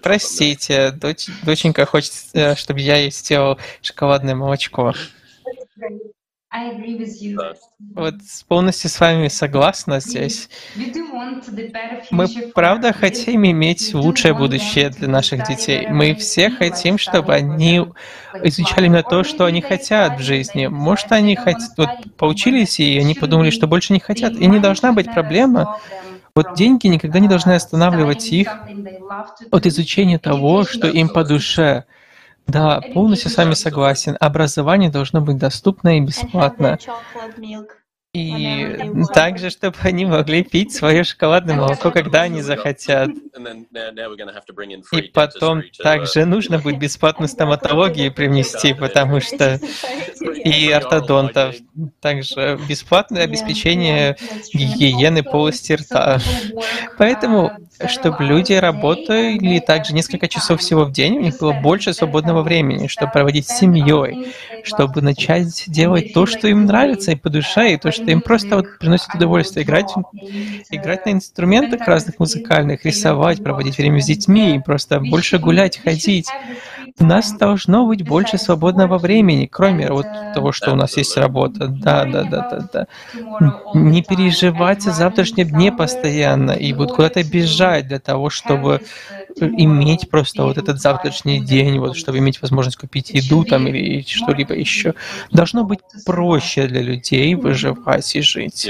Простите, 0.04 0.92
дочь, 0.92 1.26
доченька 1.44 1.86
хочет, 1.88 2.14
э, 2.34 2.56
чтобы 2.56 2.80
я 2.80 2.98
ей 2.98 3.12
сделал 3.12 3.58
шоколадное 3.82 4.36
молочко. 4.36 4.94
Вот 7.96 8.16
полностью 8.48 8.90
с 8.90 9.00
вами 9.00 9.28
согласна 9.28 10.00
здесь. 10.00 10.50
Мы 12.10 12.28
правда 12.56 12.92
хотим 12.92 13.46
иметь 13.46 13.94
лучшее 13.94 14.34
будущее 14.34 14.90
для 14.90 15.08
наших 15.08 15.48
детей. 15.48 15.88
Мы 15.90 16.16
все 16.16 16.50
хотим, 16.50 16.98
чтобы 16.98 17.36
они 17.36 17.86
изучали 18.44 18.88
именно 18.88 19.04
то, 19.04 19.24
что 19.24 19.46
они 19.46 19.62
хотят 19.62 20.20
в 20.20 20.24
жизни. 20.24 20.66
Может, 20.66 21.12
они 21.12 21.36
хотят, 21.36 21.70
вот, 21.78 21.90
поучились, 22.18 22.80
и 22.80 22.98
они 22.98 23.14
подумали, 23.14 23.52
что 23.52 23.68
больше 23.68 23.94
не 23.94 24.00
хотят. 24.00 24.34
И 24.34 24.48
не 24.48 24.60
должна 24.60 24.92
быть 24.92 25.12
проблема. 25.14 25.80
Вот 26.34 26.56
деньги 26.56 26.88
никогда 26.88 27.20
не 27.20 27.28
должны 27.28 27.52
останавливать 27.52 28.32
их 28.32 28.58
от 29.52 29.66
изучения 29.68 30.18
того, 30.18 30.64
что 30.64 30.88
им 30.88 31.10
по 31.10 31.24
душе. 31.24 31.86
Да, 32.50 32.82
полностью 32.94 33.30
с 33.30 33.38
вами 33.38 33.54
согласен. 33.54 34.18
Образование 34.20 34.90
должно 34.90 35.22
быть 35.22 35.38
доступно 35.38 35.98
и 35.98 36.02
бесплатно. 36.02 36.78
И 38.12 38.92
также, 39.14 39.52
чтобы 39.52 39.76
они 39.84 40.06
могли 40.06 40.44
пить 40.44 40.74
свое 40.74 41.04
шоколадное 41.04 41.56
молоко, 41.56 41.92
когда 41.92 42.24
они 42.24 42.42
захотят. 42.42 43.10
И 44.92 45.02
потом 45.14 45.62
также 45.78 46.26
нужно 46.26 46.58
будет 46.58 46.80
бесплатную 46.80 47.30
стоматологию 47.30 48.12
принести, 48.12 48.74
потому 48.74 49.20
что 49.20 49.60
и 50.44 50.72
ортодонтов. 50.72 51.56
Также 52.02 52.60
бесплатное 52.68 53.26
обеспечение 53.26 54.18
гигиены 54.54 55.22
полости 55.22 55.74
рта. 55.74 56.20
Поэтому, 56.98 57.52
чтобы 57.88 58.24
люди 58.24 58.54
работали 58.54 59.60
также 59.60 59.94
несколько 59.94 60.28
часов 60.28 60.60
всего 60.60 60.86
в 60.86 60.92
день, 60.92 61.18
у 61.18 61.22
них 61.22 61.38
было 61.40 61.54
больше 61.54 61.94
свободного 61.94 62.42
времени, 62.42 62.88
чтобы 62.88 63.12
проводить 63.12 63.48
с 63.48 63.58
семьей, 63.58 64.34
чтобы 64.64 65.02
начать 65.02 65.64
делать 65.68 66.14
то, 66.14 66.26
что 66.26 66.48
им 66.48 66.66
нравится 66.66 67.12
и 67.12 67.16
по 67.16 67.30
душе, 67.30 67.74
и 67.74 67.78
то, 67.78 67.92
что 67.92 68.04
им 68.06 68.22
просто 68.22 68.58
вот 68.58 68.80
приносит 68.80 69.14
удовольствие 69.16 69.66
играть, 69.66 69.94
играть 70.72 71.06
на 71.06 71.12
инструментах 71.12 71.88
разных 71.88 72.20
музыкальных, 72.20 72.86
рисовать, 72.86 73.44
проводить 73.44 73.78
время 73.78 74.02
с 74.02 74.06
детьми, 74.06 74.56
и 74.56 74.60
просто 74.60 75.00
больше 75.00 75.40
гулять, 75.40 75.78
ходить. 75.78 76.28
У 77.00 77.06
нас 77.06 77.32
должно 77.32 77.86
быть 77.86 78.04
больше 78.04 78.38
свободного 78.38 78.98
времени, 78.98 79.46
кроме 79.46 79.90
вот 79.90 80.06
того, 80.34 80.52
что 80.52 80.72
у 80.72 80.76
нас 80.76 80.98
есть 80.98 81.16
работа. 81.18 81.68
Да, 81.68 82.04
да, 82.06 82.24
да, 82.24 82.50
да, 82.50 82.70
да. 82.74 82.88
Не 83.74 84.04
переживать 84.04 84.86
о 84.86 84.92
завтрашнем 84.92 85.48
дне 85.48 85.72
постоянно 85.72 86.52
и 86.52 86.74
вот 86.74 86.92
куда-то 86.92 87.24
бежать 87.24 87.88
для 87.88 88.00
того, 88.00 88.30
чтобы 88.30 88.82
иметь 89.40 90.10
просто 90.10 90.44
вот 90.44 90.58
этот 90.58 90.82
завтрашний 90.82 91.40
день, 91.40 91.80
вот, 91.80 91.96
чтобы 91.96 92.18
иметь 92.18 92.42
возможность 92.42 92.78
купить 92.78 93.12
еду 93.12 93.46
там 93.46 93.68
или 93.68 94.02
что-либо 94.02 94.54
еще. 94.54 94.94
Должно 95.32 95.64
быть 95.64 95.80
проще 96.06 96.68
для 96.68 96.82
людей 96.82 97.36
выживать 97.36 98.16
и 98.16 98.22
жить. 98.22 98.70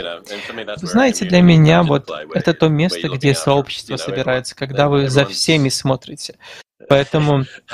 Знаете, 0.78 1.26
для 1.26 1.42
меня 1.42 1.84
вот 1.84 2.10
это 2.34 2.54
то 2.54 2.68
место, 2.68 3.10
где 3.10 3.34
сообщество 3.34 3.98
собирается, 3.98 4.56
когда 4.56 4.88
вы 4.88 5.10
за 5.10 5.26
всеми 5.26 5.70
смотрите. 5.70 6.36
Поэтому 6.90 7.44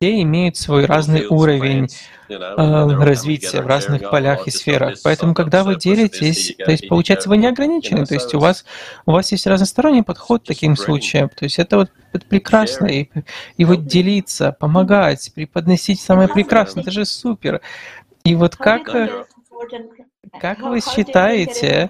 все 0.00 0.22
имеют 0.22 0.56
свой 0.56 0.84
разный 0.84 1.26
уровень 1.26 1.88
э, 2.28 2.34
развития 2.36 3.62
в 3.62 3.66
разных 3.66 4.10
полях 4.10 4.46
и 4.46 4.50
сферах. 4.50 4.98
Поэтому, 5.04 5.34
когда 5.34 5.62
вы 5.62 5.76
делитесь, 5.76 6.54
то 6.58 6.70
есть, 6.70 6.88
получается, 6.88 7.28
вы 7.28 7.36
не 7.36 7.46
ограничены, 7.46 8.04
то 8.04 8.14
есть 8.14 8.34
у 8.34 8.40
вас, 8.40 8.64
у 9.06 9.12
вас 9.12 9.30
есть 9.32 9.46
разносторонний 9.46 10.02
подход 10.02 10.42
к 10.42 10.46
таким 10.46 10.76
случаям. 10.76 11.28
То 11.28 11.44
есть 11.44 11.58
это 11.58 11.76
вот 11.78 11.90
это 12.12 12.26
прекрасно. 12.26 12.86
И, 12.86 13.08
и 13.56 13.64
вот 13.64 13.86
делиться, 13.86 14.52
помогать, 14.52 15.32
преподносить 15.34 16.00
самое 16.00 16.28
прекрасное, 16.28 16.82
это 16.82 16.90
же 16.90 17.04
супер. 17.04 17.60
И 18.24 18.34
вот 18.34 18.56
как 18.56 18.94
э, 18.94 19.24
как 20.40 20.60
вы 20.60 20.80
считаете, 20.80 21.88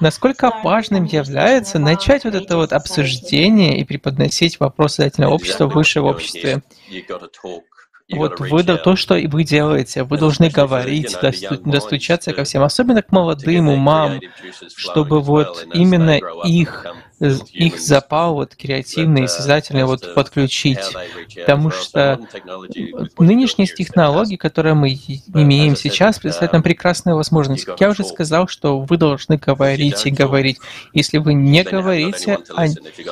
насколько 0.00 0.52
важным 0.62 1.04
является 1.04 1.78
начать 1.78 2.24
вот 2.24 2.34
это 2.34 2.56
вот 2.56 2.72
обсуждение 2.72 3.78
и 3.78 3.84
преподносить 3.84 4.60
вопросы 4.60 4.96
создательного 4.96 5.34
общества 5.34 5.66
выше 5.66 6.00
в 6.00 6.06
обществе? 6.06 6.62
вот 8.10 8.40
вы 8.40 8.62
то, 8.64 8.96
что 8.96 9.14
вы 9.14 9.44
делаете, 9.44 10.02
вы 10.02 10.18
должны 10.18 10.48
говорить, 10.48 11.16
достучаться 11.64 12.32
ко 12.32 12.44
всем, 12.44 12.62
особенно 12.62 13.02
к 13.02 13.12
молодым 13.12 13.68
умам, 13.68 14.20
чтобы 14.76 15.20
вот 15.20 15.66
именно 15.74 16.18
их 16.44 16.86
их 17.20 17.80
запал 17.80 18.34
вот 18.34 18.54
креативный, 18.54 19.24
осязательный 19.24 19.84
вот 19.84 20.14
подключить, 20.14 20.78
потому 21.34 21.70
что 21.70 22.20
нынешние 23.18 23.66
технологии, 23.66 24.36
которые 24.36 24.74
мы 24.74 24.90
имеем 24.92 25.76
сейчас, 25.76 26.18
представляют 26.18 26.52
нам 26.52 26.62
прекрасную 26.62 27.16
возможность. 27.16 27.64
Как 27.64 27.80
я 27.80 27.90
уже 27.90 28.04
сказал, 28.04 28.46
что 28.46 28.80
вы 28.80 28.96
должны 28.96 29.36
говорить 29.36 30.06
и 30.06 30.10
говорить. 30.10 30.58
Если 30.92 31.18
вы 31.18 31.34
не 31.34 31.64
говорите, 31.64 32.38
а 32.54 32.66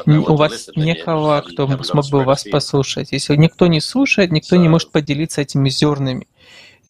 у 0.06 0.36
вас 0.36 0.68
некого, 0.76 1.42
кто 1.46 1.82
смог 1.82 2.08
бы 2.08 2.24
вас 2.24 2.44
послушать. 2.44 3.08
Если 3.12 3.34
никто 3.36 3.66
не 3.66 3.80
слушает, 3.80 4.30
никто 4.30 4.56
не 4.56 4.68
может 4.68 4.92
поделиться 4.92 5.40
этими 5.40 5.68
зернами 5.68 6.26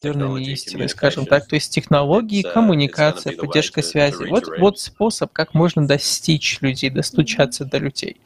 зернами 0.03 0.45
истины, 0.45 0.89
скажем 0.89 1.27
так. 1.27 1.47
То 1.47 1.57
есть 1.57 1.73
технологии, 1.73 2.43
коммуникация, 2.43 3.37
поддержка 3.37 3.83
связи. 3.83 4.29
Вот, 4.29 4.45
вот 4.59 4.79
способ, 4.79 5.33
как 5.33 5.55
можно 5.55 5.87
достичь 5.87 6.61
людей, 6.61 6.91
достучаться 6.91 7.65
до 7.65 7.79
людей. 7.79 8.21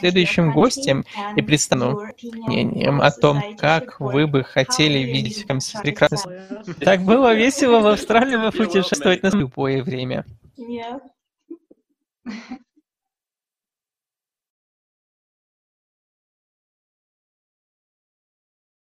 Следующим 0.00 0.52
гостем 0.52 1.04
и 1.36 1.42
представлю 1.42 2.02
мнением 2.22 3.00
о 3.00 3.12
том, 3.12 3.56
как 3.56 4.00
вы 4.00 4.26
бы 4.26 4.42
хотели 4.42 4.98
видеть 4.98 5.46
прекрасный... 5.46 6.40
Так 6.80 7.02
было 7.02 7.32
весело 7.32 7.78
в 7.78 7.86
Австралии 7.86 8.50
путешествовать 8.56 9.22
на 9.22 9.28
любое 9.28 9.84
время. 9.84 10.24